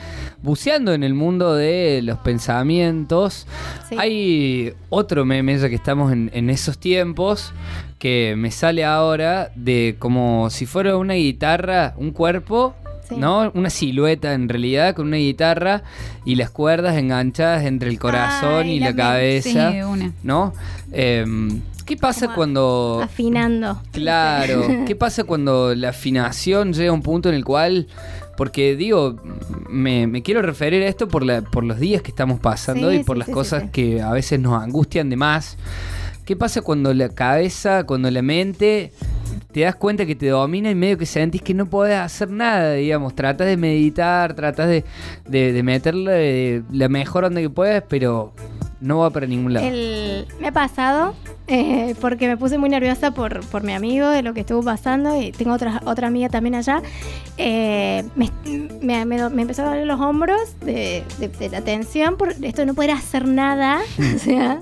buceando 0.42 0.94
en 0.94 1.04
el 1.04 1.14
mundo 1.14 1.54
de 1.54 2.00
los 2.02 2.18
pensamientos. 2.20 3.46
Sí. 3.90 3.96
Hay 4.00 4.74
otro 4.90 5.26
meme, 5.26 5.58
ya 5.58 5.68
que 5.68 5.76
estamos 5.76 6.14
en, 6.14 6.32
en 6.34 6.50
esos 6.50 6.78
tiempos, 6.78 7.54
que 8.00 8.36
me 8.38 8.50
sale 8.50 8.86
ahora 8.86 9.52
de 9.56 9.98
como 10.00 10.50
si 10.50 10.66
fuera 10.66 10.98
una 10.98 11.14
guitarra, 11.14 11.94
un 11.98 12.12
cuerpo. 12.12 12.76
Sí. 13.08 13.16
¿No? 13.18 13.52
Una 13.56 13.72
silueta 13.72 14.34
en 14.34 14.48
realidad 14.50 14.96
con 14.96 15.08
una 15.08 15.18
guitarra 15.18 15.82
y 16.26 16.36
las 16.36 16.52
cuerdas 16.52 16.96
enganchadas 16.96 17.66
entre 17.66 17.90
el 17.90 17.98
corazón 17.98 18.66
Ay, 18.66 18.74
y 18.74 18.80
la 18.80 18.96
cabeza. 18.96 19.72
Sí, 19.72 19.82
una. 19.82 20.14
¿no? 20.22 20.54
Em, 20.92 21.62
¿Qué 21.88 21.98
pasa 21.98 22.28
Como 22.28 22.36
cuando... 22.36 23.02
Afinando. 23.04 23.82
Claro, 23.92 24.64
¿qué 24.86 24.96
pasa 24.96 25.24
cuando 25.24 25.74
la 25.74 25.90
afinación 25.90 26.72
llega 26.72 26.92
a 26.92 26.94
un 26.94 27.02
punto 27.02 27.30
en 27.30 27.36
el 27.36 27.44
cual... 27.44 27.88
Porque 28.38 28.76
digo, 28.76 29.18
me, 29.70 30.08
me 30.08 30.22
quiero 30.22 30.42
referir 30.42 30.84
a 30.84 30.88
esto 30.88 31.08
por, 31.10 31.26
la, 31.26 31.42
por 31.42 31.66
los 31.66 31.80
días 31.80 32.02
que 32.02 32.10
estamos 32.10 32.40
pasando 32.40 32.90
Sí, 32.90 32.98
y 32.98 33.04
por 33.04 33.18
las 33.18 33.28
cosas 33.28 33.70
que 33.72 34.02
a 34.02 34.12
veces 34.14 34.40
nos 34.40 34.64
angustian 34.64 35.10
de 35.10 35.18
más. 35.18 35.58
¿Qué 36.30 36.36
pasa 36.36 36.62
cuando 36.62 36.94
la 36.94 37.10
cabeza, 37.10 37.86
cuando 37.86 38.12
la 38.12 38.22
mente 38.22 38.92
te 39.52 39.62
das 39.62 39.74
cuenta 39.74 40.06
que 40.06 40.14
te 40.14 40.28
domina 40.28 40.70
y 40.70 40.76
medio 40.76 40.96
que 40.96 41.08
sentís 41.08 41.42
que 41.42 41.56
no 41.56 41.66
podés 41.66 41.98
hacer 41.98 42.30
nada, 42.30 42.74
digamos? 42.76 43.16
Tratas 43.16 43.48
de 43.48 43.58
meditar, 43.58 44.36
tratas 44.36 44.70
de, 44.70 44.84
de, 45.28 45.64
meterle 45.64 46.62
la 46.72 46.88
mejor 46.88 47.24
onda 47.24 47.42
que 47.42 47.50
puedes, 47.50 47.82
pero 47.82 48.32
no 48.80 49.00
va 49.00 49.10
para 49.10 49.26
ningún 49.26 49.56
lado. 49.56 49.66
El- 49.66 50.28
me 50.40 50.50
ha 50.50 50.52
pasado 50.52 51.16
eh, 51.48 51.96
porque 52.00 52.28
me 52.28 52.38
puse 52.38 52.60
muy 52.60 52.70
nerviosa 52.70 53.10
por, 53.10 53.44
por 53.48 53.64
mi 53.64 53.74
amigo, 53.74 54.08
de 54.10 54.22
lo 54.22 54.36
que 54.36 54.42
estuvo 54.42 54.62
pasando, 54.62 55.20
y 55.20 55.32
tengo 55.32 55.54
otra, 55.54 55.82
otra 55.86 56.10
amiga 56.10 56.30
también 56.30 56.54
allá. 56.54 56.84
Eh, 57.38 58.04
me, 58.16 59.04
me, 59.04 59.16
empezó 59.42 59.64
a 59.64 59.70
doler 59.70 59.88
los 59.88 60.00
hombros 60.00 60.40
de, 60.60 61.04
de- 61.18 61.28
de 61.28 61.50
la 61.50 61.62
tensión 61.62 62.18
por 62.18 62.34
esto 62.34 62.62
de 62.62 62.66
no 62.68 62.76
poder 62.76 62.92
hacer 62.92 63.28
nada. 63.28 63.80
o 64.16 64.20
sea, 64.20 64.62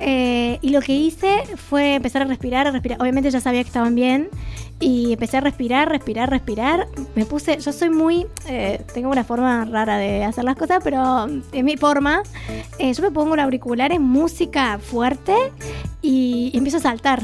eh, 0.00 0.58
y 0.62 0.70
lo 0.70 0.80
que 0.80 0.94
hice 0.94 1.42
fue 1.56 1.96
empezar 1.96 2.22
a 2.22 2.24
respirar, 2.24 2.66
a 2.66 2.70
respirar. 2.70 3.00
Obviamente 3.00 3.30
ya 3.30 3.40
sabía 3.40 3.62
que 3.62 3.68
estaban 3.68 3.94
bien. 3.94 4.28
Y 4.80 5.12
empecé 5.12 5.38
a 5.38 5.40
respirar, 5.40 5.88
respirar, 5.88 6.30
respirar. 6.30 6.86
Me 7.16 7.26
puse, 7.26 7.58
yo 7.58 7.72
soy 7.72 7.90
muy, 7.90 8.26
eh, 8.46 8.80
tengo 8.94 9.10
una 9.10 9.24
forma 9.24 9.64
rara 9.64 9.98
de 9.98 10.22
hacer 10.22 10.44
las 10.44 10.54
cosas, 10.54 10.80
pero 10.84 11.26
es 11.52 11.64
mi 11.64 11.76
forma. 11.76 12.22
Eh, 12.78 12.92
yo 12.92 13.02
me 13.02 13.10
pongo 13.10 13.34
en 13.34 13.40
auriculares, 13.40 13.98
música 13.98 14.78
fuerte 14.78 15.34
y, 16.00 16.50
y 16.52 16.56
empiezo 16.56 16.76
a 16.76 16.80
saltar. 16.80 17.22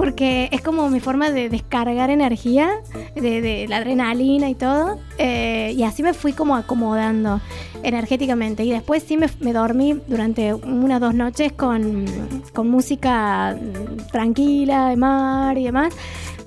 Porque 0.00 0.48
es 0.50 0.62
como 0.62 0.88
mi 0.88 0.98
forma 0.98 1.30
de 1.30 1.50
descargar 1.50 2.08
energía, 2.08 2.70
de, 3.14 3.42
de 3.42 3.68
la 3.68 3.76
adrenalina 3.76 4.48
y 4.48 4.54
todo. 4.54 4.98
Eh, 5.18 5.74
y 5.76 5.82
así 5.82 6.02
me 6.02 6.14
fui 6.14 6.32
como 6.32 6.56
acomodando 6.56 7.38
energéticamente. 7.82 8.64
Y 8.64 8.70
después 8.70 9.02
sí 9.02 9.18
me, 9.18 9.26
me 9.40 9.52
dormí 9.52 10.00
durante 10.06 10.54
unas 10.54 11.02
dos 11.02 11.12
noches 11.12 11.52
con, 11.52 12.06
con 12.54 12.70
música 12.70 13.54
mm, 13.54 14.10
tranquila, 14.10 14.88
de 14.88 14.96
mar 14.96 15.58
y 15.58 15.64
demás. 15.64 15.92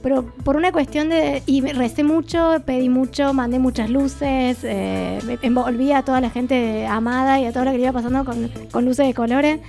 Pero 0.01 0.25
por 0.43 0.55
una 0.57 0.71
cuestión 0.71 1.09
de... 1.09 1.43
Y 1.45 1.61
recé 1.61 2.03
mucho, 2.03 2.55
pedí 2.65 2.89
mucho, 2.89 3.35
mandé 3.35 3.59
muchas 3.59 3.87
luces, 3.91 4.63
eh, 4.63 5.19
envolví 5.43 5.91
a 5.91 6.01
toda 6.01 6.21
la 6.21 6.31
gente 6.31 6.87
amada 6.87 7.39
y 7.39 7.45
a 7.45 7.53
todo 7.53 7.65
lo 7.65 7.71
que 7.71 7.81
iba 7.81 7.91
pasando 7.91 8.25
con, 8.25 8.49
con 8.71 8.83
luces 8.83 9.05
de 9.05 9.13
colores. 9.13 9.59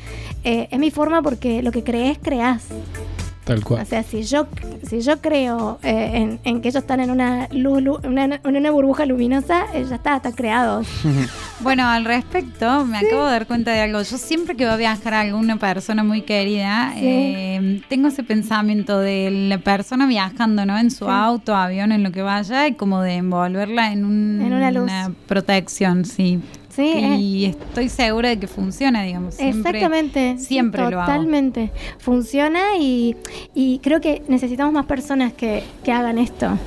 Eh, 0.42 0.68
es 0.70 0.78
mi 0.78 0.90
forma 0.90 1.20
porque 1.20 1.62
lo 1.62 1.70
que 1.70 1.84
crees, 1.84 2.16
creas. 2.16 2.68
Tal 3.44 3.58
O 3.58 3.62
cual. 3.62 3.86
sea, 3.86 4.02
si 4.02 4.22
yo, 4.22 4.46
si 4.88 5.02
yo 5.02 5.20
creo 5.20 5.78
eh, 5.82 6.12
en, 6.14 6.40
en 6.44 6.62
que 6.62 6.68
ellos 6.68 6.82
están 6.82 7.00
en 7.00 7.10
una, 7.10 7.46
luz, 7.52 7.82
lu- 7.82 7.98
una, 8.02 8.24
en 8.24 8.56
una 8.56 8.70
burbuja 8.70 9.04
luminosa, 9.04 9.66
eh, 9.74 9.84
ya 9.86 9.96
está, 9.96 10.16
están 10.16 10.32
creados. 10.32 10.86
Bueno, 11.60 11.86
al 11.88 12.04
respecto, 12.04 12.84
me 12.84 12.98
acabo 12.98 13.24
de 13.26 13.30
dar 13.30 13.46
cuenta 13.46 13.70
de 13.72 13.80
algo. 13.80 13.98
Yo 14.02 14.18
siempre 14.18 14.56
que 14.56 14.64
voy 14.64 14.74
a 14.74 14.76
viajar 14.76 15.14
a 15.14 15.20
alguna 15.20 15.56
persona 15.56 16.02
muy 16.04 16.22
querida, 16.22 16.92
Sí. 16.94 17.00
eh, 17.02 17.82
tengo 17.88 18.08
ese 18.08 18.22
pensamiento 18.24 18.98
de 18.98 19.30
la 19.48 19.58
persona 19.58 20.06
viajando, 20.06 20.66
¿no? 20.66 20.76
En 20.76 20.90
su 20.90 21.04
Sí. 21.06 21.10
auto, 21.10 21.54
avión, 21.54 21.92
en 21.92 22.02
lo 22.02 22.10
que 22.12 22.22
vaya, 22.22 22.66
y 22.66 22.74
como 22.74 23.00
de 23.02 23.14
envolverla 23.14 23.92
en, 23.92 24.04
un- 24.04 24.42
En 24.42 24.52
una 24.52 24.70
luz. 24.72 24.90
protección, 25.26 26.04
sí. 26.04 26.40
Sí, 26.74 26.82
y 27.20 27.44
estoy 27.46 27.88
segura 27.88 28.30
de 28.30 28.38
que 28.38 28.46
funciona, 28.48 29.02
digamos. 29.04 29.34
Siempre, 29.34 29.70
Exactamente. 29.78 30.38
Siempre 30.38 30.80
lo 30.82 31.00
hago. 31.00 31.06
Totalmente. 31.06 31.70
Funciona 31.98 32.76
y, 32.80 33.16
y 33.54 33.78
creo 33.78 34.00
que 34.00 34.22
necesitamos 34.28 34.72
más 34.74 34.86
personas 34.86 35.32
que, 35.32 35.62
que 35.84 35.92
hagan 35.92 36.18
esto. 36.18 36.58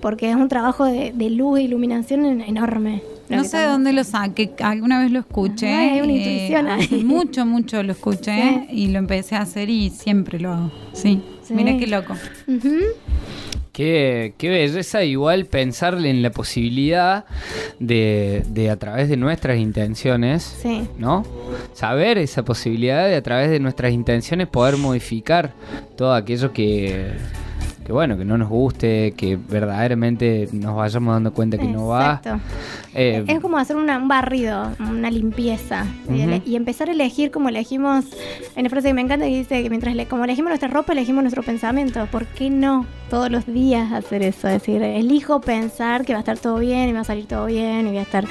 Porque 0.00 0.30
es 0.30 0.36
un 0.36 0.48
trabajo 0.48 0.84
de, 0.84 1.12
de 1.12 1.30
luz 1.30 1.58
e 1.58 1.62
iluminación 1.62 2.24
en- 2.26 2.40
enorme. 2.42 3.02
No 3.28 3.42
sé 3.42 3.56
de 3.58 3.66
dónde 3.66 3.92
lo 3.92 4.04
saqué, 4.04 4.52
alguna 4.60 5.00
vez 5.00 5.10
lo 5.10 5.18
escuché. 5.18 5.66
Ay, 5.74 5.88
hay 5.88 6.00
una 6.00 6.12
eh, 6.12 6.16
intuición 6.16 6.68
ahí. 6.68 7.02
mucho, 7.04 7.44
mucho 7.44 7.82
lo 7.82 7.90
escuché 7.90 8.66
Sí. 8.70 8.74
y 8.76 8.86
lo 8.88 9.00
empecé 9.00 9.34
a 9.34 9.40
hacer 9.40 9.68
y 9.68 9.90
siempre 9.90 10.38
lo 10.38 10.52
hago. 10.52 10.70
Sí, 10.92 11.20
mira 11.50 11.76
qué 11.76 11.88
loco. 11.88 12.12
Ujú. 12.46 12.70
Qué, 13.76 14.32
qué 14.38 14.48
belleza 14.48 15.04
igual 15.04 15.44
pensarle 15.44 16.08
en 16.08 16.22
la 16.22 16.30
posibilidad 16.30 17.26
de, 17.78 18.42
de 18.48 18.70
a 18.70 18.76
través 18.78 19.10
de 19.10 19.18
nuestras 19.18 19.58
intenciones, 19.58 20.44
Sí. 20.62 20.88
¿no? 20.98 21.24
Saber 21.74 22.16
esa 22.16 22.42
posibilidad 22.42 23.06
de 23.06 23.16
a 23.16 23.22
través 23.22 23.50
de 23.50 23.60
nuestras 23.60 23.92
intenciones 23.92 24.48
poder 24.48 24.78
modificar 24.78 25.52
todo 25.94 26.14
aquello 26.14 26.54
que, 26.54 27.12
que 27.84 27.92
bueno, 27.92 28.16
que 28.16 28.24
no 28.24 28.38
nos 28.38 28.48
guste, 28.48 29.12
que 29.14 29.36
verdaderamente 29.36 30.48
nos 30.52 30.74
vayamos 30.74 31.12
dando 31.14 31.34
cuenta 31.34 31.58
que 31.58 31.66
no 31.68 31.88
va. 31.88 32.22
Eh, 32.94 33.24
Es 33.28 33.40
como 33.40 33.58
hacer 33.58 33.76
una- 33.76 33.98
un 33.98 34.08
barrido, 34.08 34.72
una 34.80 35.10
limpieza. 35.10 35.84
y, 36.46 36.56
empezar 36.56 36.88
a 36.88 36.92
elegir 36.92 37.30
como 37.30 37.50
elegimos. 37.50 38.06
Hay 38.56 38.60
una 38.62 38.70
frase 38.70 38.88
que 38.88 38.94
me 38.94 39.02
encanta 39.02 39.26
que 39.26 39.36
dice 39.36 39.62
que 39.62 39.68
mientras 39.68 39.94
le- 39.94 40.06
como 40.06 40.24
elegimos 40.24 40.48
nuestra 40.48 40.68
ropa, 40.68 40.94
elegimos 40.94 41.22
nuestro 41.22 41.42
pensamiento. 41.42 42.08
¿Por 42.10 42.24
qué 42.26 42.48
no 42.48 42.86
todos 43.08 43.30
los 43.30 43.46
días 43.46 43.92
hacer 43.92 44.22
eso? 44.22 44.48
Es 44.48 44.54
decir, 44.54 44.82
elijo 44.82 45.40
pensar 45.40 46.04
que 46.04 46.12
va 46.12 46.18
a 46.18 46.20
estar 46.20 46.38
todo 46.38 46.58
bien 46.58 46.88
y 46.88 46.92
va 46.92 47.00
a 47.00 47.04
salir 47.04 47.26
todo 47.26 47.46
bien 47.46 47.86
y 47.86 47.90
voy 47.90 47.98
a 47.98 48.02
estar 48.02 48.24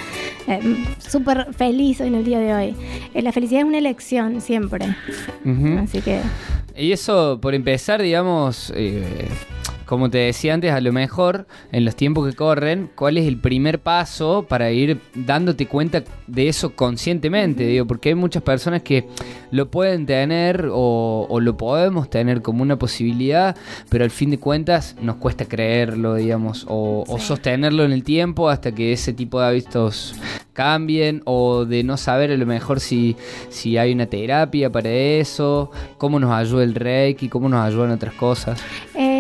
eh, 0.48 0.86
súper 1.00 1.54
feliz 1.54 2.02
en 2.02 2.16
el 2.16 2.24
día 2.24 2.40
de 2.40 2.54
hoy. 2.54 2.76
Eh, 3.14 3.22
la 3.22 3.32
felicidad 3.32 3.62
es 3.62 3.68
una 3.68 3.78
elección 3.78 4.42
siempre. 4.42 4.96
Así 5.80 6.02
que. 6.02 6.22
Y 6.78 6.92
eso, 6.92 7.40
por 7.42 7.56
empezar, 7.56 8.02
digamos, 8.02 8.72
eh, 8.76 9.30
como 9.86 10.10
te 10.10 10.18
decía 10.20 10.54
antes, 10.54 10.72
a 10.72 10.82
lo 10.82 10.92
mejor 10.92 11.48
en 11.72 11.86
los 11.86 11.96
tiempos 11.96 12.28
que 12.28 12.36
corren, 12.36 12.90
¿cuál 12.96 13.18
es 13.18 13.28
el 13.28 13.38
primer 13.38 13.80
paso 13.80 14.46
para 14.48 14.72
ir 14.72 15.00
dándote 15.14 15.68
cuenta 15.68 16.04
de 16.28 16.48
eso 16.48 16.76
conscientemente? 16.76 17.66
Digo, 17.66 17.86
porque 17.86 18.10
hay 18.10 18.16
muchas 18.16 18.44
personas 18.44 18.82
que 18.82 19.08
lo 19.52 19.70
pueden 19.70 20.06
tener 20.06 20.70
o, 20.72 21.28
o 21.30 21.40
lo 21.40 21.58
podemos 21.58 22.10
tener 22.10 22.42
como 22.42 22.64
una 22.64 22.78
posibilidad, 22.78 23.56
pero 23.90 24.04
al 24.04 24.12
fin 24.12 24.32
de 24.32 24.40
cuentas 24.40 24.96
nos 25.02 25.18
cuesta 25.18 25.46
creerlo, 25.46 26.16
digamos, 26.16 26.66
o, 26.68 27.04
sostenerlo 27.20 27.84
en 27.84 27.92
el 27.92 28.04
tiempo 28.04 28.50
hasta 28.50 28.72
que 28.72 28.94
ese 28.94 29.14
tipo 29.14 29.40
de 29.40 29.48
hábitos 29.48 30.16
cambien 30.54 31.22
o 31.26 31.66
de 31.66 31.84
no 31.84 31.98
saber 31.98 32.32
a 32.32 32.38
lo 32.38 32.46
mejor 32.46 32.80
si, 32.80 33.16
si 33.50 33.78
hay 33.78 33.92
una 33.92 34.06
terapia 34.06 34.72
para 34.72 34.90
eso, 34.90 35.72
cómo 35.98 36.20
nos 36.20 36.32
ayuda 36.32 36.64
el 36.64 36.76
reiki, 36.76 37.30
cómo 37.30 37.50
nos 37.50 37.66
ayudan 37.66 37.92
otras 37.92 38.14
cosas. 38.14 38.62
Eh, 38.94 39.15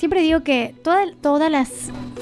siempre 0.00 0.22
digo 0.22 0.42
que 0.42 0.74
toda- 0.82 1.12
todas 1.20 1.50
las 1.50 1.68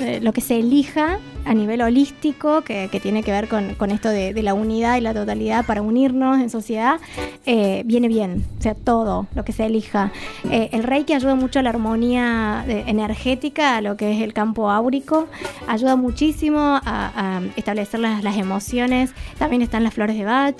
eh, 0.01 0.19
lo 0.21 0.33
que 0.33 0.41
se 0.41 0.59
elija 0.59 1.19
a 1.49 1.55
nivel 1.55 1.81
holístico, 1.81 2.61
que, 2.61 2.89
tiene 3.03 3.23
que 3.23 3.33
ver 3.33 3.49
con, 3.49 3.91
esto 3.91 4.11
de, 4.11 4.35
la 4.43 4.53
unidad 4.53 4.99
y 4.99 5.01
la 5.01 5.15
totalidad 5.15 5.65
para 5.65 5.81
unirnos 5.81 6.39
en 6.41 6.51
sociedad, 6.51 7.01
eh, 7.47 7.83
viene 7.87 8.09
bien. 8.09 8.45
O 8.59 8.63
sea, 8.63 8.75
todo 8.75 9.27
lo 9.35 9.45
que 9.45 9.53
se 9.53 9.65
elija. 9.65 10.13
Eh, 10.51 10.69
el 10.73 10.83
Reiki 10.83 11.15
ayuda 11.15 11.35
mucho 11.35 11.59
a 11.59 11.63
la 11.63 11.71
armonía 11.71 12.65
eh, 12.69 12.85
energética, 12.87 13.79
a 13.79 13.81
lo 13.81 13.97
que 13.97 14.13
es 14.13 14.21
el 14.21 14.35
campo 14.35 14.71
áurico. 14.71 15.27
Ayuda 15.67 15.97
muchísimo 15.97 16.59
a, 16.61 17.41
establecer 17.57 18.01
las, 18.01 18.37
emociones. 18.37 19.13
También 19.39 19.63
están 19.63 19.85
las 19.85 19.95
flores 19.95 20.19
de 20.19 20.25
Bach. 20.25 20.55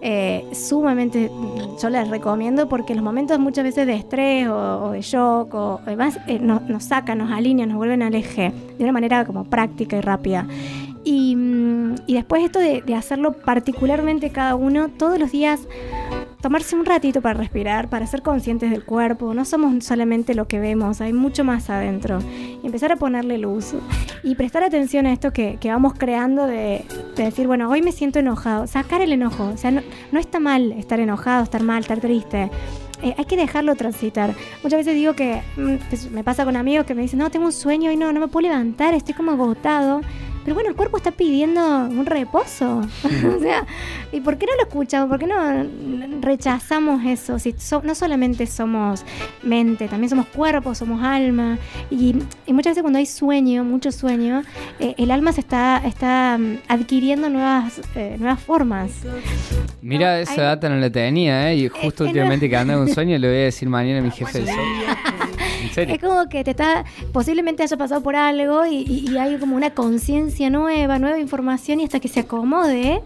Eh, 0.00 0.44
sumamente, 0.52 1.30
yo 1.80 1.88
las 1.88 2.08
recomiendo 2.08 2.68
porque 2.68 2.96
los 2.96 3.04
momentos 3.04 3.38
muchas 3.38 3.62
veces 3.62 3.86
de 3.86 3.94
estrés 3.94 4.48
o, 4.48 4.90
de 4.90 5.02
shock 5.02 5.54
o 5.54 5.80
demás 5.86 6.18
nos, 6.40 6.62
nos 6.62 6.84
sacan, 6.84 7.18
nos 7.18 7.30
alinean, 7.30 7.68
nos 7.68 7.78
vuelven 7.78 8.02
al 8.02 8.14
eje 8.16 8.52
de 8.76 8.82
una 8.82 8.92
manera 8.92 9.24
como 9.24 9.44
práctica 9.44 9.96
y 9.96 10.00
rápida. 10.00 10.31
Y, 11.04 11.34
mm, 11.34 11.94
y 12.06 12.14
después 12.14 12.44
esto 12.44 12.58
de, 12.58 12.82
hacerlo 12.94 13.32
particularmente 13.32 14.30
cada 14.30 14.54
uno, 14.54 14.88
todos 14.88 15.18
los 15.18 15.32
días 15.32 15.60
tomarse 16.40 16.74
un 16.74 16.84
ratito 16.84 17.20
para 17.20 17.38
respirar, 17.38 17.88
para 17.88 18.06
ser 18.06 18.22
conscientes 18.22 18.70
del 18.70 18.84
cuerpo. 18.84 19.32
No 19.32 19.44
somos 19.44 19.84
solamente 19.84 20.34
lo 20.34 20.48
que 20.48 20.58
vemos, 20.58 21.00
hay 21.00 21.12
mucho 21.12 21.44
más 21.44 21.70
adentro. 21.70 22.18
Y 22.62 22.66
empezar 22.66 22.92
a 22.92 22.96
ponerle 22.96 23.38
luz 23.38 23.74
y 24.22 24.34
prestar 24.34 24.64
atención 24.64 25.06
a 25.06 25.12
esto 25.12 25.32
que, 25.32 25.58
vamos 25.64 25.94
creando 25.96 26.46
de, 26.46 26.84
de 27.16 27.22
decir, 27.24 27.46
bueno, 27.46 27.70
hoy 27.70 27.82
me 27.82 27.92
siento 27.92 28.18
enojado. 28.18 28.66
Sacar 28.66 29.02
el 29.02 29.12
enojo. 29.12 29.44
O 29.44 29.56
sea, 29.56 29.70
no, 29.70 29.82
no 30.10 30.18
está 30.18 30.40
mal 30.40 30.72
estar 30.72 30.98
enojado, 31.00 31.44
estar 31.44 31.62
mal, 31.62 31.82
estar 31.82 32.00
triste. 32.00 32.50
Eh, 33.02 33.14
hay 33.18 33.24
que 33.24 33.36
dejarlo 33.36 33.74
transitar. 33.74 34.34
Muchas 34.62 34.78
veces 34.78 34.94
digo 34.94 35.14
que 35.14 35.42
mm, 35.56 35.74
pues, 35.90 36.10
me 36.10 36.22
pasa 36.22 36.44
con 36.44 36.56
amigos 36.56 36.86
que 36.86 36.94
me 36.94 37.02
dicen, 37.02 37.18
no, 37.18 37.30
tengo 37.30 37.46
un 37.46 37.52
sueño 37.52 37.90
y 37.90 37.96
no, 37.96 38.12
no 38.12 38.20
me 38.20 38.28
puedo 38.28 38.48
levantar, 38.48 38.94
estoy 38.94 39.14
como 39.14 39.32
agotado. 39.32 40.00
Pero 40.44 40.54
bueno, 40.54 40.70
el 40.70 40.76
cuerpo 40.76 40.96
está 40.96 41.12
pidiendo 41.12 41.60
un 41.64 42.04
reposo. 42.06 42.78
o 43.04 43.40
sea, 43.40 43.64
¿y 44.10 44.20
por 44.20 44.38
qué 44.38 44.46
no 44.46 44.52
lo 44.56 44.62
escuchamos? 44.62 45.08
¿Por 45.08 45.18
qué 45.18 45.26
no 45.26 46.20
rechazamos 46.20 47.04
eso? 47.04 47.38
Si 47.38 47.52
so- 47.58 47.82
no 47.84 47.94
solamente 47.94 48.46
somos 48.46 49.04
mente, 49.42 49.88
también 49.88 50.10
somos 50.10 50.26
cuerpo, 50.26 50.74
somos 50.74 51.02
alma. 51.02 51.58
Y, 51.90 52.16
y 52.46 52.52
muchas 52.52 52.72
veces 52.72 52.82
cuando 52.82 52.98
hay 52.98 53.06
sueño, 53.06 53.64
mucho 53.64 53.92
sueño, 53.92 54.42
eh, 54.80 54.94
el 54.98 55.10
alma 55.10 55.32
se 55.32 55.40
está, 55.40 55.80
está 55.86 56.36
mm, 56.38 56.56
adquiriendo 56.68 57.28
nuevas, 57.28 57.80
eh, 57.94 58.16
nuevas 58.18 58.40
formas. 58.40 58.90
Mira, 59.80 60.14
No, 60.16 60.22
esa 60.22 60.32
hay- 60.32 60.38
data 60.38 60.68
no 60.68 60.76
la 60.76 60.90
tenía, 60.90 61.52
¿eh? 61.52 61.56
Y 61.56 61.68
justo 61.68 62.04
que 62.04 62.10
últimamente 62.10 62.48
que 62.50 62.56
anda 62.56 62.74
con 62.74 62.88
sueño 62.94 63.16
le 63.18 63.28
voy 63.28 63.36
a 63.36 63.40
decir 63.44 63.68
mañana 63.68 64.00
a 64.00 64.02
mi 64.02 64.10
jefe 64.10 64.38
del 64.40 64.48
sol. 64.48 64.56
¿En 64.58 65.51
serio? 65.72 65.94
Es 65.94 66.00
como 66.00 66.28
que 66.28 66.44
te 66.44 66.52
está, 66.52 66.84
posiblemente 67.12 67.62
haya 67.62 67.76
pasado 67.76 68.02
por 68.02 68.14
algo 68.16 68.64
y, 68.66 68.76
y- 68.86 69.10
y 69.10 69.16
hay 69.18 69.36
como 69.38 69.56
una 69.56 69.70
conciencia 69.70 70.50
nueva, 70.50 70.98
nueva 70.98 71.18
información 71.18 71.80
y 71.80 71.84
hasta 71.84 71.98
que 72.00 72.08
se 72.08 72.20
acomode, 72.20 73.00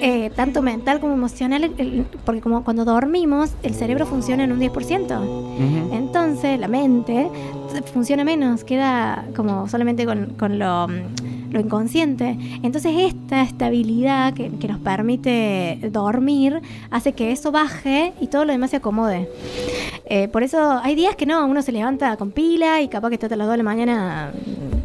eh, 0.00 0.30
tanto 0.34 0.60
mental 0.62 1.00
como 1.00 1.14
emocional, 1.14 1.64
el- 1.64 1.74
el- 1.78 2.06
porque 2.24 2.40
como 2.40 2.64
cuando 2.64 2.84
dormimos 2.84 3.50
el 3.62 3.74
cerebro 3.74 4.06
funciona 4.06 4.44
en 4.44 4.52
un 4.52 4.58
10%. 4.60 5.20
Ujú. 5.20 5.94
Entonces 5.94 6.58
la 6.58 6.68
mente 6.68 7.28
funciona 7.92 8.24
menos, 8.24 8.64
queda 8.64 9.24
como 9.36 9.68
solamente 9.68 10.04
con, 10.04 10.34
con 10.38 10.58
lo, 10.58 10.88
lo 11.50 11.60
inconsciente. 11.60 12.36
Entonces 12.62 12.92
esta 12.96 13.42
estabilidad 13.42 14.34
que, 14.34 14.50
que 14.50 14.68
nos 14.68 14.78
permite 14.80 15.78
dormir 15.90 16.60
hace 16.90 17.12
que 17.12 17.32
eso 17.32 17.52
baje 17.52 18.12
y 18.20 18.28
todo 18.28 18.44
lo 18.44 18.52
demás 18.52 18.70
se 18.70 18.76
acomode. 18.76 19.28
Eh, 20.06 20.28
por 20.28 20.42
eso 20.42 20.80
hay 20.82 20.94
días 20.94 21.16
que 21.16 21.26
no, 21.26 21.44
uno 21.46 21.62
se 21.62 21.72
levanta 21.72 22.16
con 22.16 22.30
pila 22.30 22.80
y 22.80 22.88
capaz 22.88 23.08
que 23.08 23.14
está 23.14 23.26
hasta 23.26 23.36
las 23.36 23.46
2 23.46 23.52
de 23.52 23.58
la 23.58 23.64
mañana 23.64 24.32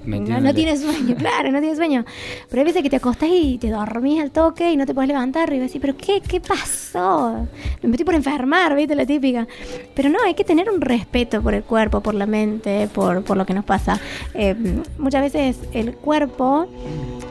no, 0.06 0.42
no 0.42 0.54
tiene 0.54 0.78
sueño, 0.78 1.16
claro, 1.18 1.52
no 1.52 1.60
tiene 1.60 1.76
sueño. 1.76 2.06
Pero 2.50 2.62
hay 2.62 2.66
veces 2.66 2.84
que 2.84 2.90
te 2.90 2.98
acostás 2.98 3.30
y 3.32 3.58
te 3.58 3.70
dormís 3.70 4.22
al 4.22 4.32
toque 4.32 4.72
y 4.72 4.78
no 4.78 4.86
te 4.86 4.94
puedes 4.94 5.08
levantar 5.08 5.52
y 5.54 5.58
vas 5.58 5.62
a 5.62 5.64
decir, 5.64 5.82
pero 5.82 5.96
qué, 5.96 6.22
¿qué 6.22 6.40
pasó? 6.40 7.48
Me 7.82 7.90
metí 7.90 8.04
por 8.04 8.16
enfermar, 8.16 8.76
¿viste? 8.76 8.96
La 8.96 9.06
típica. 9.06 9.48
Pero 9.94 10.10
no, 10.10 10.20
hay 10.24 10.34
que 10.34 10.44
tener 10.44 10.70
un 10.70 10.82
respeto 10.82 11.42
por 11.42 11.54
el 11.54 11.64
cuerpo, 11.64 12.02
por 12.02 12.14
la 12.14 12.26
mente, 12.26 12.88
por, 12.94 13.24
por 13.24 13.38
lo 13.38 13.46
que 13.46 13.54
nos 13.54 13.66
pasa. 13.66 14.00
Eh, 14.34 14.56
muchas 14.98 15.22
veces 15.22 15.58
el 15.74 15.96
cuerpo 15.96 16.53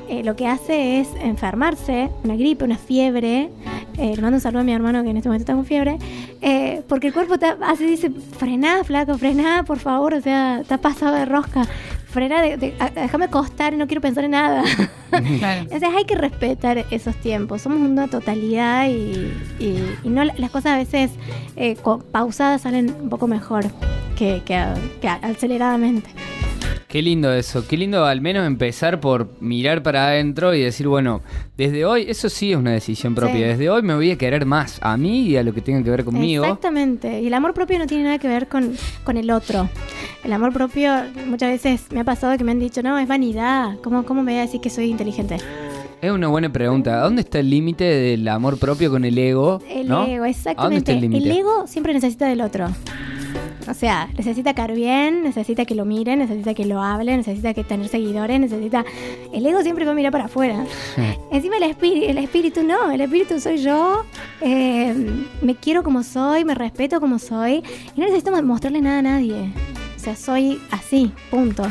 eh, 0.09 0.23
lo 0.25 0.37
que 0.37 0.47
hace 0.47 1.01
es 1.01 1.09
enfermarse, 1.23 2.11
una 2.25 2.37
gripe, 2.37 2.65
una 2.65 2.77
fiebre. 2.79 3.51
Eh, 3.99 4.15
le 4.17 4.23
mando 4.23 4.37
un 4.37 4.41
saludo 4.41 4.61
a 4.61 4.65
mi 4.65 4.73
hermano 4.73 5.03
que 5.03 5.11
en 5.11 5.17
este 5.19 5.29
momento 5.29 5.43
está 5.43 5.55
con 5.55 5.65
fiebre. 5.67 5.99
eh, 6.41 6.83
porque 6.89 7.09
el 7.09 7.13
cuerpo 7.13 7.39
te 7.39 7.47
hace, 7.47 7.85
dice, 7.87 8.11
frená, 8.39 8.83
flaco, 8.85 9.17
frená, 9.19 9.65
por 9.65 9.79
favor. 9.79 10.15
O 10.15 10.21
sea, 10.21 10.61
está 10.61 10.79
pasado 10.79 11.15
de 11.15 11.25
rosca. 11.25 11.67
Frená, 12.09 12.43
de- 12.43 12.57
de- 12.59 12.75
a- 12.79 12.91
déjame 12.91 13.25
acostar 13.27 13.73
y 13.73 13.77
no 13.79 13.87
quiero 13.87 14.01
pensar 14.03 14.25
en 14.25 14.33
nada. 14.33 14.63
Claro. 15.39 15.67
O 15.75 15.79
sea, 15.79 15.95
hay 15.95 16.05
que 16.07 16.15
respetar 16.17 16.85
esos 16.91 17.15
tiempos. 17.17 17.61
Somos 17.63 17.79
una 17.87 18.09
totalidad 18.09 18.87
y, 18.89 19.31
y- 19.61 19.95
y 20.05 20.09
no 20.09 20.25
las 20.25 20.51
cosas 20.51 20.73
a 20.73 20.77
veces 20.79 21.11
eh, 21.57 21.77
pausadas 22.13 22.63
salen 22.63 22.95
un 23.03 23.09
poco 23.11 23.27
mejor 23.29 23.65
que, 24.17 24.41
que, 24.47 24.65
que 25.03 25.09
aceleradamente. 25.09 26.09
Qué 26.93 27.01
lindo 27.01 27.33
eso, 27.33 27.67
qué 27.67 27.79
lindo 27.79 28.05
al 28.05 28.21
menos 28.21 28.47
empezar 28.47 29.01
por 29.01 29.31
mirar 29.41 29.83
para 29.83 30.09
adentro 30.09 30.55
y 30.55 30.61
decir, 30.61 30.89
bueno, 30.89 31.23
desde 31.57 31.87
hoy, 31.87 32.05
eso 32.07 32.29
sí 32.29 32.53
es 32.53 32.59
una 32.59 32.73
decisión 32.73 33.15
propia, 33.15 33.35
Sí. 33.35 33.41
desde 33.45 33.71
hoy 33.71 33.81
me 33.81 33.95
voy 33.95 34.11
a 34.11 34.19
querer 34.19 34.45
más 34.45 34.79
a 34.83 34.99
mí 34.99 35.23
y 35.23 35.39
a 35.39 35.43
lo 35.43 35.55
que 35.55 35.63
tenga 35.63 35.83
que 35.83 35.89
ver 35.89 36.05
conmigo. 36.05 36.45
Exactamente. 36.45 37.23
Y 37.23 37.29
el 37.29 37.33
amor 37.33 37.55
propio 37.55 37.79
no 37.79 37.87
tiene 37.87 38.05
nada 38.05 38.19
que 38.19 38.29
ver 38.29 38.47
con, 38.47 38.75
con 39.05 39.17
el 39.17 39.31
otro. 39.31 39.71
El 40.23 40.35
amor 40.35 40.53
propio, 40.53 40.93
muchas 41.29 41.49
veces 41.53 41.87
me 41.93 42.01
ha 42.01 42.05
pasado 42.05 42.37
que 42.37 42.45
me 42.45 42.53
han 42.53 42.59
dicho, 42.59 42.83
no, 42.83 42.99
es 42.99 43.09
vanidad. 43.09 43.79
¿Cómo, 43.83 44.05
cómo 44.05 44.23
me 44.23 44.33
voy 44.33 44.41
a 44.41 44.43
decir 44.43 44.61
que 44.61 44.69
soy 44.69 44.91
inteligente? 44.91 45.39
Es 46.03 46.11
una 46.11 46.29
buena 46.29 46.53
pregunta. 46.53 47.01
¿Dónde 47.01 47.23
está 47.23 47.39
el 47.39 47.49
límite 47.49 47.85
del 47.85 48.29
amor 48.29 48.59
propio 48.59 48.91
con 48.91 49.07
el 49.07 49.17
ego? 49.17 49.63
El 49.67 49.89
¿no? 49.89 50.05
ego, 50.05 50.25
¿A 50.25 50.27
dónde 50.27 50.31
está 50.31 50.51
exactamente. 50.51 50.93
el 50.93 51.05
El, 51.15 51.31
ego 51.31 51.67
siempre 51.67 51.95
necesita 51.95 52.27
del 52.27 52.43
otro. 52.43 52.67
O 53.69 53.75
sea, 53.75 54.09
necesita 54.17 54.55
caer 54.55 54.75
bien, 54.75 55.23
necesita 55.23 55.65
que 55.65 55.75
lo 55.75 55.85
miren, 55.85 56.19
necesita 56.19 56.55
que 56.55 56.65
lo 56.65 56.83
hablen, 56.83 57.19
necesita 57.19 57.55
que 57.55 57.65
tener 57.65 57.89
seguidores, 57.89 58.41
necesita... 58.41 58.85
El 59.33 59.47
ego 59.47 59.63
siempre 59.63 59.85
va 59.85 59.93
a 59.93 59.95
mirar 59.95 60.13
para 60.13 60.25
afuera. 60.25 60.65
Encima 61.31 61.57
el, 61.57 61.65
espíritu, 61.65 62.11
el 62.11 62.19
espíritu 62.19 62.63
no, 62.63 62.91
el 62.91 63.01
espíritu 63.01 63.41
soy 63.41 63.59
yo, 63.59 64.05
eh, 64.41 64.95
me 65.41 65.55
quiero 65.55 65.83
como 65.83 66.03
soy, 66.03 66.45
me 66.45 66.55
respeto 66.55 67.01
como 67.01 67.19
soy 67.19 67.63
y 67.97 68.01
no 68.01 68.07
necesito 68.07 68.31
mostrarle 68.43 68.81
nada 68.81 68.99
a 68.99 69.03
nadie. 69.03 69.53
O 69.97 69.99
sea, 69.99 70.17
soy 70.17 70.61
así, 70.71 71.13
punto. 71.31 71.65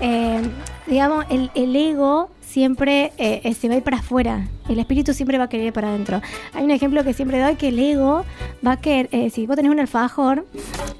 Eh, 0.00 0.42
digamos, 0.86 1.24
el, 1.30 1.50
el 1.54 1.74
ego 1.74 2.30
siempre 2.48 3.12
eh, 3.18 3.42
eh, 3.44 3.54
se 3.54 3.68
va 3.68 3.74
a 3.74 3.76
ir 3.76 3.82
para 3.82 3.98
afuera. 3.98 4.48
El 4.68 4.78
espíritu 4.78 5.12
siempre 5.12 5.38
va 5.38 5.44
a 5.44 5.48
querer 5.48 5.66
ir 5.66 5.72
para 5.72 5.88
adentro. 5.88 6.20
Hay 6.54 6.64
un 6.64 6.70
ejemplo 6.70 7.04
que 7.04 7.12
siempre 7.12 7.40
doy 7.40 7.56
que 7.56 7.68
el 7.68 7.78
ego 7.78 8.24
va 8.66 8.72
a 8.72 8.76
querer, 8.78 9.08
eh, 9.12 9.30
si 9.30 9.46
vos 9.46 9.56
tenés 9.56 9.70
un 9.70 9.80
alfajor 9.80 10.46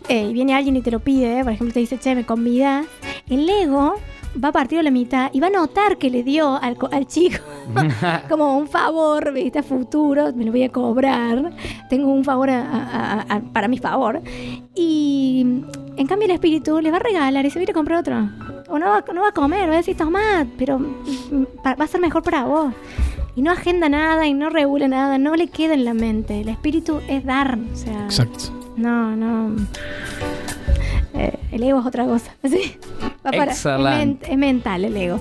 eh, 0.09 0.27
y 0.29 0.33
viene 0.33 0.55
alguien 0.55 0.77
y 0.77 0.81
te 0.83 0.91
lo 0.91 1.01
pide, 1.01 1.43
por 1.45 1.53
ejemplo 1.53 1.73
te 1.75 1.81
dice, 1.81 1.99
che, 1.99 2.15
me 2.15 2.25
convidas, 2.25 2.87
el 3.29 3.49
ego 3.49 3.95
va 4.43 4.49
a 4.49 4.53
partir 4.53 4.79
a 4.79 4.83
la 4.83 4.91
mitad 4.91 5.31
y 5.33 5.41
va 5.41 5.47
a 5.49 5.51
notar 5.51 5.97
que 5.97 6.11
le 6.11 6.23
dio 6.23 6.57
al, 6.63 6.77
co- 6.77 6.89
al 6.93 7.07
chico 7.07 7.39
como 8.29 8.57
un 8.59 8.69
favor, 8.69 9.33
¿viste? 9.33 9.59
A 9.59 9.63
futuro, 9.63 10.33
me 10.35 10.45
lo 10.45 10.53
voy 10.53 10.63
a 10.65 10.69
cobrar, 10.69 11.51
tengo 11.89 12.13
un 12.13 12.25
favor 12.25 12.51
a- 12.51 12.61
a- 12.61 13.21
a- 13.23 13.35
a- 13.37 13.41
para 13.53 13.69
mi 13.69 13.79
favor. 13.79 14.21
Y 14.75 15.41
en 15.97 16.07
cambio 16.07 16.27
el 16.27 16.33
espíritu 16.33 16.81
le 16.81 16.91
va 16.91 16.99
a 16.99 17.01
regalar 17.01 17.45
y 17.47 17.51
se 17.51 17.59
va 17.59 17.61
a 17.61 17.63
ir 17.65 17.71
a 17.71 17.75
comprar 17.75 17.99
otro. 18.01 18.29
O 18.69 18.79
no 18.79 18.87
va, 18.87 19.05
no 19.15 19.23
va 19.23 19.29
a 19.29 19.33
comer, 19.33 19.69
va 19.69 19.75
a 19.75 19.77
decir, 19.79 19.97
toma, 19.97 20.47
pero 20.59 20.79
mm, 20.79 21.45
pa- 21.63 21.75
va 21.75 21.85
a 21.85 21.89
ser 21.89 22.01
mejor 22.01 22.23
para 22.23 22.45
vos. 22.45 22.73
Y 23.35 23.43
no 23.43 23.51
agenda 23.51 23.89
nada 23.89 24.27
y 24.27 24.35
no 24.35 24.51
regula 24.51 24.89
nada, 24.89 25.17
no 25.17 25.35
le 25.37 25.49
queda 25.49 25.75
en 25.75 25.85
la 25.85 25.95
mente. 25.95 26.41
El 26.43 26.49
espíritu 26.49 27.01
es 27.09 27.25
dar, 27.25 27.59
o 27.73 27.77
sea... 27.77 28.05
Exacto. 28.05 28.53
No, 28.79 29.17
no. 29.17 29.57
Eh, 31.15 31.39
el 31.53 31.63
ego 31.63 31.81
es 31.81 31.87
otra 31.87 32.05
cosa. 32.05 32.33
Sí. 32.49 32.77
Va 33.27 33.31
para- 33.33 33.53
es, 33.53 33.59
Excelente. 33.59 34.27
men- 34.27 34.33
es 34.33 34.39
mental 34.39 34.85
el 34.85 34.97
ego. 34.97 35.21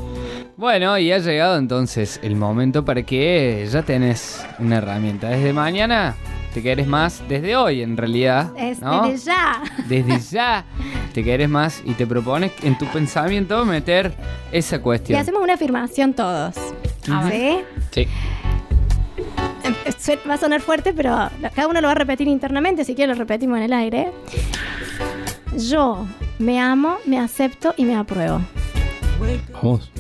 Bueno, 0.56 0.98
y 0.98 1.12
ha 1.12 1.18
llegado 1.20 1.58
entonces 1.58 2.20
el 2.24 2.36
momento 2.36 2.84
para 2.86 3.04
que 3.04 3.68
ya 3.72 3.82
tenés 3.84 4.46
una 4.60 4.78
herramienta. 4.78 5.30
Desde 5.30 5.54
mañana 5.54 6.16
te 6.54 6.64
querés 6.64 6.88
más, 6.88 7.22
desde 7.30 7.56
hoy 7.56 7.82
en 7.82 7.98
realidad. 7.98 8.52
Es 8.58 8.80
¿no? 8.82 9.08
desde 9.10 9.26
ya. 9.26 9.62
Desde 9.88 10.20
ya 10.20 10.66
te 11.14 11.24
querés 11.24 11.50
más 11.50 11.82
y 11.86 11.94
te 11.94 12.06
propones 12.08 12.52
en 12.64 12.78
tu 12.78 12.86
pensamiento 12.88 13.66
meter 13.66 14.14
esa 14.52 14.78
Y 14.78 14.80
cuestión. 14.80 15.20
hacemos 15.20 15.42
una 15.44 15.54
afirmación 15.56 16.14
todos. 16.14 16.56
¿Sí? 17.30 17.60
Sí. 17.92 18.08
Va 20.30 20.34
a 20.34 20.38
sonar 20.38 20.62
fuerte, 20.62 20.94
pero 20.94 21.30
cada 21.56 21.68
uno 21.68 21.82
lo 21.82 21.88
va 21.88 21.92
a 21.92 21.96
repetir 21.96 22.28
internamente, 22.28 22.84
si 22.86 22.96
quiere 22.96 23.14
lo 23.14 23.20
repetimos 23.20 23.58
en 23.58 23.64
el 23.66 23.74
aire. 23.74 24.12
Yo 25.58 26.06
me 26.40 26.60
amo, 26.60 26.98
me 27.06 27.20
acepto 27.20 27.74
y 27.78 27.86
me 27.86 27.96
apruebo. 27.96 28.42
Vamos. 29.62 29.92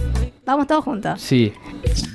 Vamos 0.45 0.67
todos 0.67 0.83
juntos. 0.85 1.19
Sí. 1.21 1.51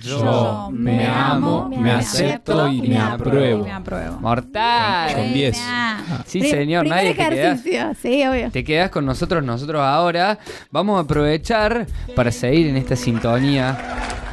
Yo 0.00 0.70
me 0.72 1.06
amo, 1.06 1.68
me 1.68 1.90
acepto 1.92 2.66
y 2.68 2.80
me 2.82 2.98
apruebo. 2.98 3.64
Me 3.64 3.72
apruebo. 3.72 4.18
Mortal. 4.20 5.14
Con 5.14 5.32
10. 5.34 5.56
Buena. 5.56 6.04
Sí, 6.24 6.38
Pri- 6.40 6.50
señor, 6.50 6.82
primer 6.84 6.96
nadie 6.98 7.14
te 7.14 7.16
quedás. 7.16 7.32
ejercicio. 7.66 7.92
Sí, 8.00 8.26
obvio. 8.26 8.50
Te 8.50 8.64
quedas 8.64 8.90
con 8.90 9.04
nosotros, 9.04 9.42
nosotros 9.44 9.82
ahora. 9.82 10.38
Vamos 10.70 10.96
a 10.98 11.00
aprovechar 11.02 11.86
para 12.16 12.30
seguir 12.32 12.68
en 12.68 12.76
esta 12.76 12.96
sintonía. 12.96 13.76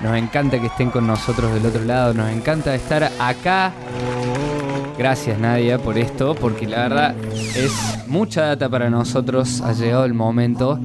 Nos 0.04 0.18
encanta 0.18 0.60
que 0.60 0.68
estén 0.68 0.90
con 0.90 1.06
nosotros 1.06 1.54
del 1.54 1.66
otro 1.66 1.84
lado. 1.84 2.14
Nos 2.14 2.32
encanta 2.32 2.74
estar 2.74 3.12
acá. 3.20 3.74
Gracias 4.98 5.40
Nadia 5.40 5.78
por 5.78 5.98
esto, 5.98 6.36
porque 6.36 6.68
la 6.68 6.84
verdad 6.84 7.16
es 7.56 8.06
mucha 8.08 8.44
data 8.44 8.70
para 8.70 8.90
nosotros. 8.90 9.62
Ha 9.62 9.74
llegado 9.74 10.06
el 10.06 10.14
momento 10.14 10.80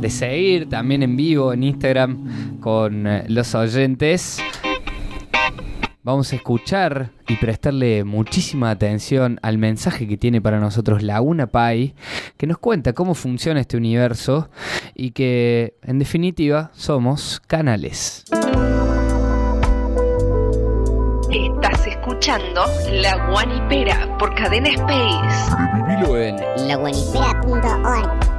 de 0.00 0.10
seguir 0.10 0.68
también 0.68 1.02
en 1.02 1.16
vivo 1.16 1.52
en 1.52 1.62
Instagram 1.62 2.58
con 2.60 3.06
eh, 3.06 3.24
los 3.28 3.54
oyentes. 3.54 4.40
Vamos 6.04 6.32
a 6.32 6.36
escuchar 6.36 7.12
y 7.28 7.36
prestarle 7.36 8.02
muchísima 8.02 8.70
atención 8.70 9.38
al 9.40 9.56
mensaje 9.56 10.08
que 10.08 10.16
tiene 10.16 10.40
para 10.40 10.58
nosotros 10.58 11.04
Laguna 11.04 11.46
Pai, 11.46 11.94
que 12.36 12.48
nos 12.48 12.58
cuenta 12.58 12.92
cómo 12.92 13.14
funciona 13.14 13.60
este 13.60 13.76
universo 13.76 14.50
y 14.96 15.12
que, 15.12 15.76
en 15.80 16.00
definitiva, 16.00 16.72
somos 16.74 17.40
canales. 17.46 18.24
Estás 21.30 21.86
escuchando 21.86 22.64
La 22.90 23.28
Guanipera 23.30 24.18
por 24.18 24.34
Cadena 24.34 24.70
Space. 24.70 25.54
Revivilo 25.72 26.18
en 26.18 26.36
laguanipera.org. 26.66 28.31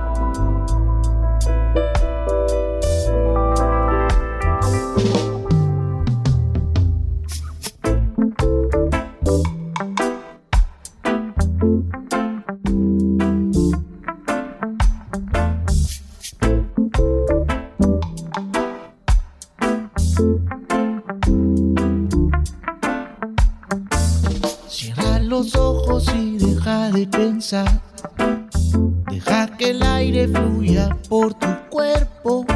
Deja 29.11 29.45
que 29.57 29.69
el 29.69 29.83
aire 29.83 30.27
fluya 30.27 30.97
por 31.07 31.35
tu 31.35 31.47
cuerpo. 31.69 32.47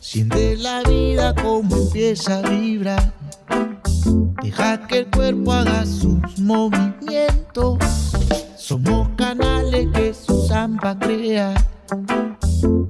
Siente 0.00 0.54
la 0.58 0.82
vida 0.82 1.34
como 1.34 1.74
empieza 1.74 2.40
a 2.40 2.42
vibrar. 2.42 3.14
Deja 4.42 4.86
que 4.86 4.98
el 4.98 5.06
cuerpo 5.06 5.54
haga 5.54 5.86
sus 5.86 6.38
movimientos. 6.40 7.78
Somos 8.58 9.08
canales 9.16 9.88
que 9.94 10.14
para 10.78 10.98
crear. 10.98 11.66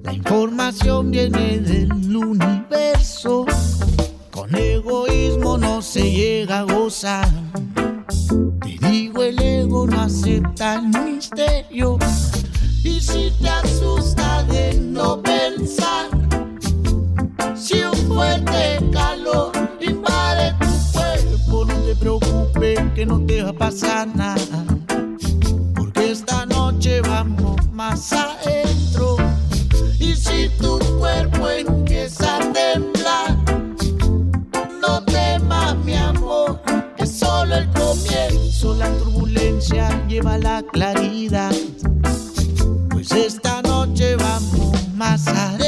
La 0.02 0.12
información 0.12 1.12
viene 1.12 1.58
del 1.58 1.92
universo. 2.16 3.46
Con 4.32 4.56
egoísmo 4.56 5.56
no 5.56 5.82
se 5.82 6.10
llega 6.10 6.60
a 6.60 6.62
gozar. 6.64 7.28
Te 8.08 8.88
digo, 8.88 9.22
el 9.22 9.38
ego 9.38 9.86
no 9.86 10.00
acepta 10.00 10.76
el 10.76 10.88
misterio. 11.04 11.98
Y 12.82 13.00
si 13.00 13.30
te 13.38 13.48
asusta 13.50 14.44
de 14.44 14.80
no 14.80 15.20
pensar, 15.22 16.08
si 17.54 17.82
un 17.82 17.94
fuerte 18.08 18.78
calor 18.92 19.52
invade 19.80 20.54
tu 20.58 20.92
cuerpo, 20.92 21.64
no 21.66 21.74
te 21.74 21.94
preocupes 21.96 22.80
que 22.94 23.04
no 23.04 23.20
te 23.26 23.42
va 23.42 23.50
a 23.50 23.52
pasar 23.52 24.08
nada. 24.16 24.64
Porque 25.74 26.12
esta 26.12 26.46
noche 26.46 27.02
vamos 27.02 27.56
más 27.72 28.10
adentro. 28.14 28.37
Lleva 40.08 40.38
la 40.38 40.62
claridad. 40.62 41.52
Pues 42.88 43.12
esta 43.12 43.60
noche 43.62 44.16
vamos 44.16 44.88
más 44.94 45.28
adentro. 45.28 45.67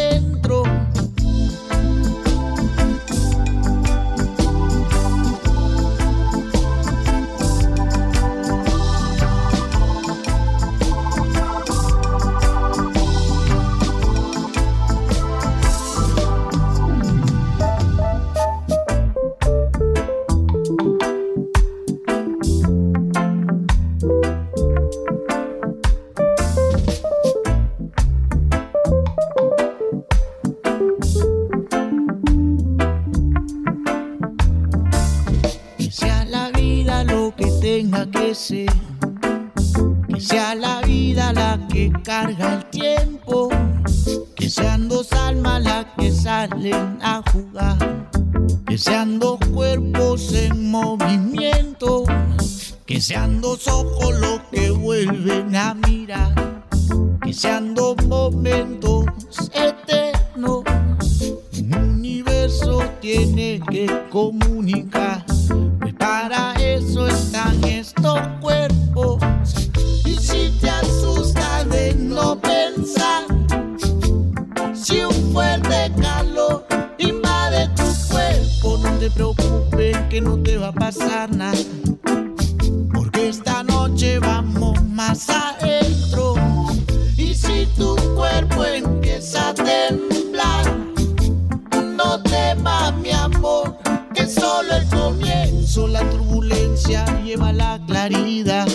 Claridad. 98.09 98.67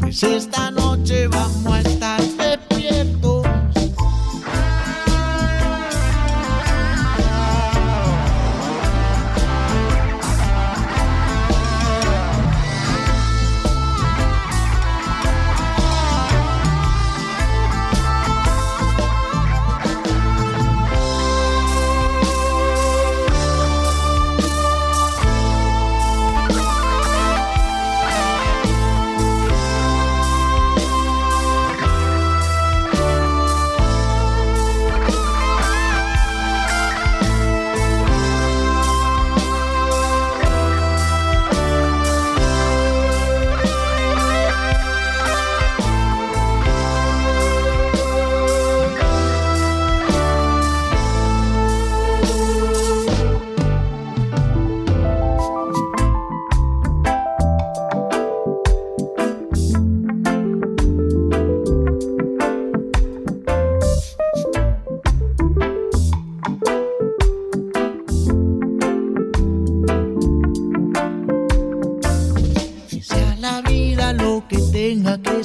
Pues 0.00 0.22
esta 0.22 0.70
noche 0.70 1.28
vamos 1.28 1.66
a 1.66 1.80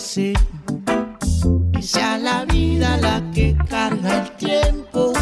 Que 0.02 1.84
sea 1.84 2.18
la 2.18 2.44
vida 2.46 2.98
la 2.98 3.22
que 3.32 3.56
carga 3.70 4.24
el 4.24 4.32
tiempo. 4.32 5.14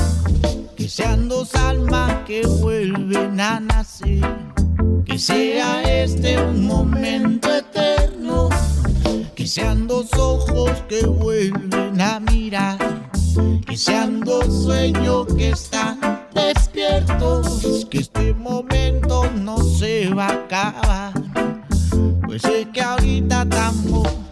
Que 0.77 0.87
sean 0.87 1.27
dos 1.27 1.53
almas 1.55 2.23
que 2.25 2.47
vuelven 2.47 3.41
a 3.41 3.59
nacer. 3.59 4.23
Que 5.05 5.19
sea 5.19 5.81
este 5.83 6.41
un 6.41 6.65
momento 6.65 7.53
eterno. 7.53 8.47
Que 9.35 9.45
sean 9.47 9.85
dos 9.85 10.13
ojos 10.13 10.71
que 10.87 11.05
vuelven 11.05 11.99
a 11.99 12.21
mirar. 12.21 12.77
Que 13.67 13.75
sean 13.75 14.21
dos 14.21 14.63
sueños 14.63 15.27
que 15.35 15.49
están 15.49 15.99
despiertos. 16.33 17.85
Que 17.91 17.97
este 17.99 18.33
momento 18.33 19.29
no 19.35 19.57
se 19.57 20.07
va 20.13 20.27
a 20.27 20.33
acabar. 20.45 21.13
Pues 22.25 22.45
es 22.45 22.65
que 22.67 22.81
ahorita 22.81 23.45
tampoco 23.49 24.28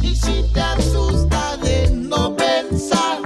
y 0.00 0.16
si 0.16 0.42
te 0.54 0.60
asusta 0.60 1.58
de 1.58 1.90
no 1.90 2.34
pensar, 2.34 3.18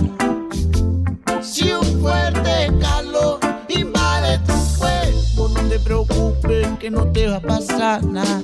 si 1.41 1.71
un 1.71 2.01
fuerte 2.01 2.73
calor 2.81 3.39
invade 3.69 4.41
tu 4.41 5.49
no 5.49 5.69
te 5.69 5.79
preocupes 5.79 6.67
que 6.81 6.91
no 6.91 7.07
te 7.13 7.29
va 7.29 7.37
a 7.37 7.41
pasar 7.41 8.05
nada, 8.05 8.43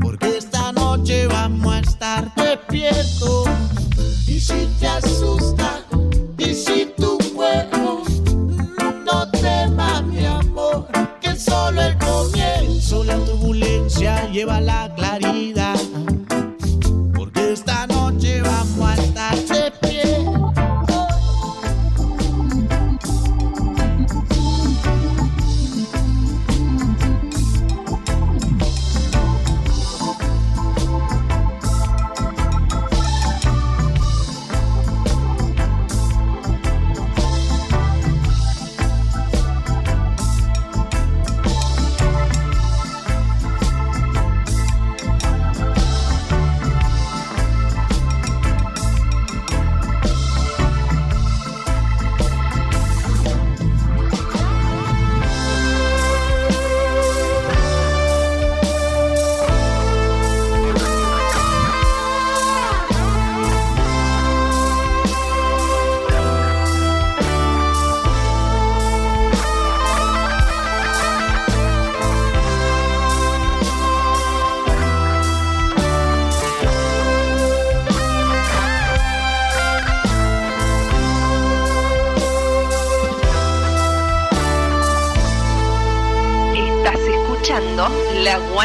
porque 0.00 0.38
esta 0.38 0.72
noche 0.72 1.26
vamos 1.26 1.74
a 1.74 1.80
estar 1.80 2.34
despiertos. 2.34 3.43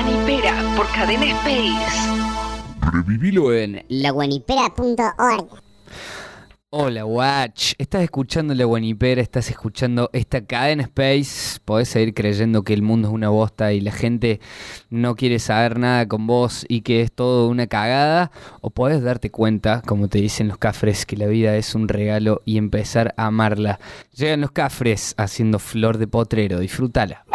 Guanipera 0.02 0.56
por 0.78 0.90
Cadena 0.94 1.26
Space. 1.26 2.10
Revivilo 2.80 3.54
en 3.54 3.84
laguanipera.org. 3.90 5.62
Hola, 6.70 7.04
Watch. 7.04 7.74
Estás 7.78 8.04
escuchando 8.04 8.54
La 8.54 8.64
Guanipera, 8.64 9.22
estás 9.22 9.50
escuchando 9.50 10.10
esta 10.14 10.46
cadena 10.46 10.84
Space. 10.84 11.60
Podés 11.66 11.90
seguir 11.90 12.14
creyendo 12.14 12.64
que 12.64 12.74
el 12.74 12.82
mundo 12.82 13.10
es 13.10 13.14
una 13.14 13.28
bosta 13.28 13.74
y 13.74 13.82
la 13.82 13.92
gente 13.92 14.40
no 14.90 15.16
quiere 15.16 15.38
saber 15.38 15.78
nada 15.78 16.08
con 16.08 16.28
vos 16.28 16.66
y 16.70 16.80
que 16.80 17.02
es 17.02 17.12
todo 17.12 17.50
una 17.50 17.68
cagada. 17.68 18.32
O 18.62 18.70
podés 18.70 19.04
darte 19.04 19.32
cuenta, 19.32 19.82
como 19.86 20.08
te 20.08 20.20
dicen 20.20 20.48
los 20.48 20.58
cafres, 20.58 21.06
que 21.06 21.18
la 21.18 21.28
vida 21.28 21.58
es 21.58 21.76
un 21.76 21.90
regalo 21.90 22.42
y 22.46 22.58
empezar 22.58 23.14
a 23.18 23.26
amarla. 23.26 23.82
Llegan 24.16 24.40
los 24.40 24.52
cafres 24.52 25.14
haciendo 25.18 25.60
flor 25.60 25.98
de 25.98 26.08
potrero. 26.08 26.60
Disfrútala. 26.60 27.26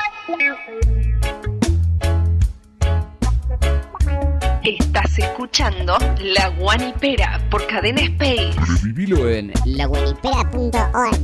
Escuchando 5.19 5.97
La 6.19 6.49
Guanipera 6.49 7.41
por 7.51 7.67
Cadena 7.67 8.03
Space. 8.03 8.53
Revivilo 8.83 9.29
en 9.29 9.53
laguanipera.org. 9.65 11.17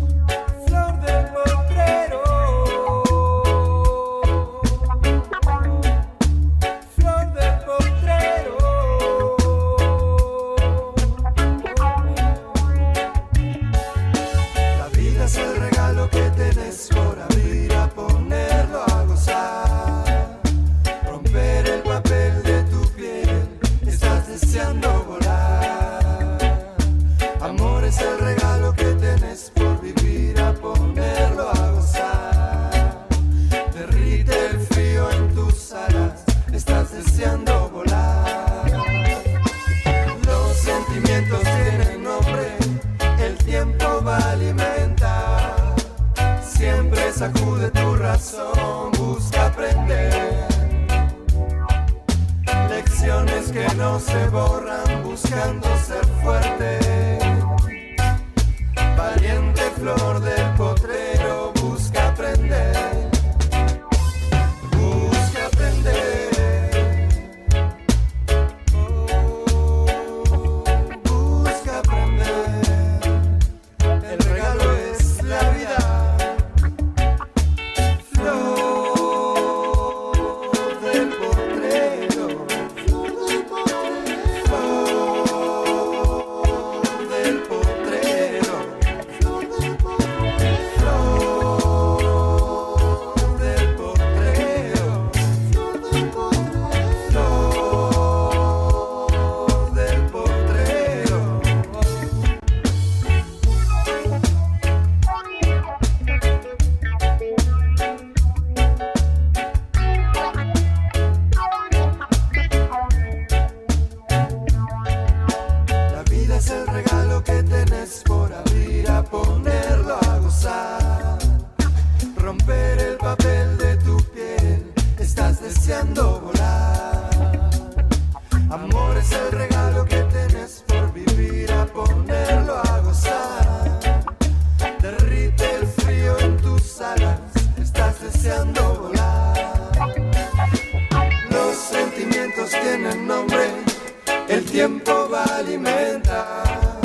tiempo 144.50 145.08
va 145.08 145.22
a 145.22 145.38
alimentar, 145.38 146.80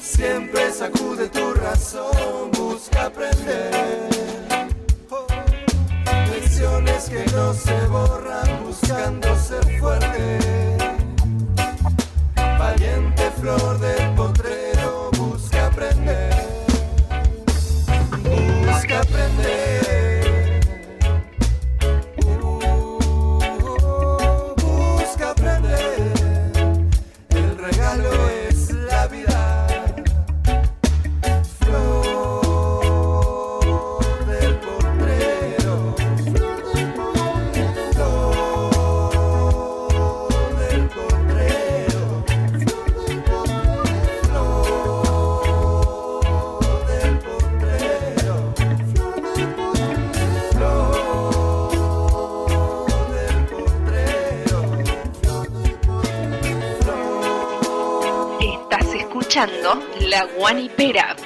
siempre 0.00 0.72
sacude 0.72 1.28
tu 1.28 1.43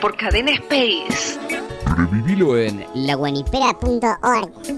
por 0.00 0.16
Cadena 0.16 0.52
Space. 0.52 1.38
Revivilo 1.96 2.56
en 2.56 2.84
laguanipera.org. 2.94 4.77